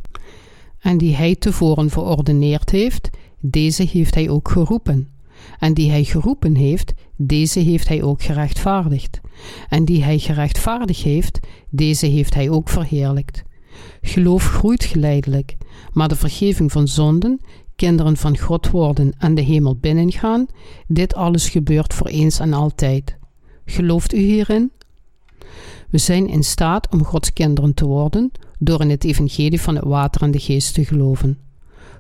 En 0.79 0.97
die 0.97 1.15
Hij 1.15 1.35
tevoren 1.35 1.89
verordeneerd 1.89 2.69
heeft, 2.69 3.09
deze 3.39 3.83
heeft 3.83 4.15
Hij 4.15 4.29
ook 4.29 4.49
geroepen. 4.49 5.14
En 5.59 5.73
die 5.73 5.89
Hij 5.89 6.03
geroepen 6.03 6.55
heeft, 6.55 6.93
deze 7.15 7.59
heeft 7.59 7.87
Hij 7.87 8.03
ook 8.03 8.21
gerechtvaardigd. 8.21 9.21
En 9.69 9.85
die 9.85 10.03
Hij 10.03 10.19
gerechtvaardigd 10.19 11.03
heeft, 11.03 11.39
deze 11.69 12.05
heeft 12.05 12.33
Hij 12.33 12.49
ook 12.49 12.69
verheerlijkt. 12.69 13.43
Geloof 14.01 14.43
groeit 14.43 14.83
geleidelijk, 14.83 15.57
maar 15.91 16.07
de 16.07 16.15
vergeving 16.15 16.71
van 16.71 16.87
zonden, 16.87 17.41
kinderen 17.75 18.17
van 18.17 18.37
God 18.37 18.69
worden 18.69 19.13
en 19.17 19.35
de 19.35 19.41
hemel 19.41 19.75
binnengaan, 19.75 20.45
dit 20.87 21.15
alles 21.15 21.49
gebeurt 21.49 21.93
voor 21.93 22.07
eens 22.07 22.39
en 22.39 22.53
altijd. 22.53 23.17
Gelooft 23.65 24.13
u 24.13 24.17
hierin? 24.17 24.71
We 25.89 25.97
zijn 25.97 26.27
in 26.27 26.43
staat 26.43 26.87
om 26.91 27.03
Gods 27.03 27.33
kinderen 27.33 27.73
te 27.73 27.85
worden 27.85 28.31
door 28.59 28.81
in 28.81 28.89
het 28.89 29.03
evangelie 29.03 29.61
van 29.61 29.75
het 29.75 29.83
water 29.83 30.21
en 30.21 30.31
de 30.31 30.39
geest 30.39 30.73
te 30.73 30.85
geloven. 30.85 31.39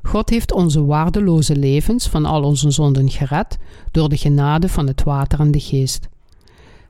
God 0.05 0.29
heeft 0.29 0.51
onze 0.53 0.85
waardeloze 0.85 1.55
levens 1.55 2.07
van 2.07 2.25
al 2.25 2.43
onze 2.43 2.71
zonden 2.71 3.09
gered 3.09 3.57
door 3.91 4.09
de 4.09 4.17
genade 4.17 4.69
van 4.69 4.87
het 4.87 5.03
water 5.03 5.39
en 5.39 5.51
de 5.51 5.59
geest. 5.59 6.07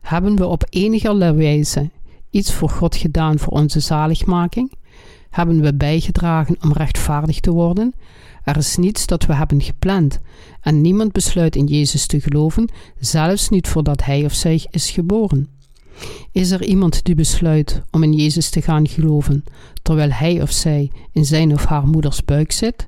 Hebben 0.02 0.36
we 0.36 0.46
op 0.46 0.66
enige 0.70 1.36
wijze 1.36 1.90
iets 2.30 2.54
voor 2.54 2.70
God 2.70 2.96
gedaan 2.96 3.40
voor 3.40 3.54
onze 3.54 3.80
zaligmaking? 3.80 4.72
Hebben 5.30 5.62
we 5.62 5.76
bijgedragen 5.76 6.58
om 6.62 6.74
rechtvaardig 6.74 7.40
te 7.40 7.52
worden? 7.52 7.94
Er 8.44 8.58
is 8.58 8.78
niets 8.78 9.06
dat 9.06 9.26
we 9.26 9.34
hebben 9.34 9.62
gepland 9.62 10.20
en 10.62 10.82
niemand 10.82 11.12
besluit 11.12 11.56
in 11.56 11.66
Jezus 11.66 12.06
te 12.08 12.22
geloven, 12.22 12.70
zelfs 13.00 13.50
niet 13.50 13.68
voordat 13.68 14.04
hij 14.04 14.26
of 14.26 14.34
zij 14.34 14.66
is 14.70 14.90
geboren. 14.90 15.50
Is 16.32 16.52
er 16.52 16.64
iemand 16.64 17.04
die 17.04 17.16
besluit 17.16 17.82
om 17.92 18.04
in 18.04 18.14
Jezus 18.14 18.50
te 18.50 18.62
gaan 18.62 18.88
geloven, 18.88 19.44
terwijl 19.82 20.12
hij 20.12 20.42
of 20.42 20.52
zij 20.52 20.92
in 21.12 21.26
zijn 21.26 21.54
of 21.54 21.66
haar 21.66 21.88
moeders 21.88 22.26
buik 22.26 22.52
zit? 22.52 22.88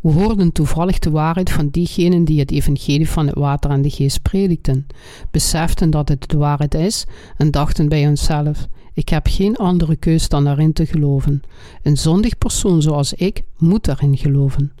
We 0.00 0.10
hoorden 0.10 0.52
toevallig 0.52 0.98
de 0.98 1.10
waarheid 1.10 1.50
van 1.50 1.68
diegenen 1.68 2.24
die 2.24 2.40
het 2.40 2.50
evangelie 2.50 3.08
van 3.08 3.26
het 3.26 3.36
water 3.36 3.70
en 3.70 3.82
de 3.82 3.90
geest 3.90 4.22
predikten, 4.22 4.86
beseften 5.30 5.90
dat 5.90 6.08
het 6.08 6.28
de 6.28 6.36
waarheid 6.36 6.74
is 6.74 7.06
en 7.36 7.50
dachten 7.50 7.88
bij 7.88 8.08
onszelf: 8.08 8.68
ik 8.94 9.08
heb 9.08 9.26
geen 9.26 9.56
andere 9.56 9.96
keus 9.96 10.28
dan 10.28 10.44
daarin 10.44 10.72
te 10.72 10.86
geloven. 10.86 11.42
Een 11.82 11.96
zondig 11.96 12.38
persoon 12.38 12.82
zoals 12.82 13.12
ik 13.12 13.42
moet 13.58 13.84
daarin 13.84 14.16
geloven. 14.16 14.72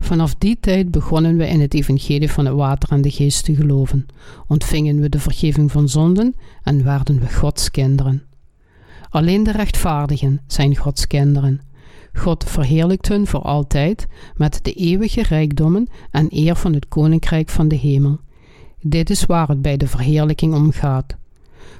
Vanaf 0.00 0.34
die 0.34 0.56
tijd 0.60 0.90
begonnen 0.90 1.36
we 1.36 1.48
in 1.48 1.60
het 1.60 1.74
evangelie 1.74 2.30
van 2.30 2.46
het 2.46 2.54
water 2.54 2.92
en 2.92 3.02
de 3.02 3.10
geest 3.10 3.44
te 3.44 3.54
geloven, 3.54 4.06
ontvingen 4.46 5.00
we 5.00 5.08
de 5.08 5.18
vergeving 5.18 5.72
van 5.72 5.88
zonden 5.88 6.34
en 6.62 6.84
werden 6.84 7.20
we 7.20 7.32
Gods 7.32 7.70
kinderen. 7.70 8.22
Alleen 9.10 9.42
de 9.42 9.52
rechtvaardigen 9.52 10.40
zijn 10.46 10.76
Gods 10.76 11.06
kinderen. 11.06 11.60
God 12.12 12.44
verheerlijkt 12.44 13.08
hun 13.08 13.26
voor 13.26 13.42
altijd 13.42 14.06
met 14.36 14.58
de 14.62 14.72
eeuwige 14.72 15.22
rijkdommen 15.22 15.88
en 16.10 16.26
eer 16.30 16.56
van 16.56 16.72
het 16.72 16.88
koninkrijk 16.88 17.48
van 17.48 17.68
de 17.68 17.76
hemel. 17.76 18.18
Dit 18.80 19.10
is 19.10 19.26
waar 19.26 19.48
het 19.48 19.62
bij 19.62 19.76
de 19.76 19.86
verheerlijking 19.86 20.54
om 20.54 20.72
gaat. 20.72 21.16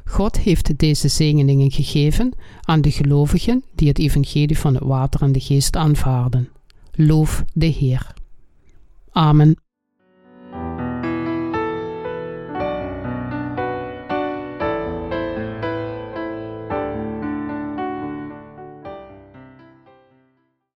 God 0.05 0.39
heeft 0.39 0.79
deze 0.79 1.09
zegeningen 1.09 1.71
gegeven 1.71 2.33
aan 2.61 2.81
de 2.81 2.91
gelovigen 2.91 3.65
die 3.75 3.89
het 3.89 3.99
evangelie 3.99 4.59
van 4.59 4.75
het 4.75 4.85
water 4.85 5.23
en 5.23 5.33
de 5.33 5.41
geest 5.41 5.77
aanvaarden. 5.77 6.49
Loof 6.93 7.45
de 7.53 7.67
Heer. 7.67 8.15
Amen. 9.11 9.72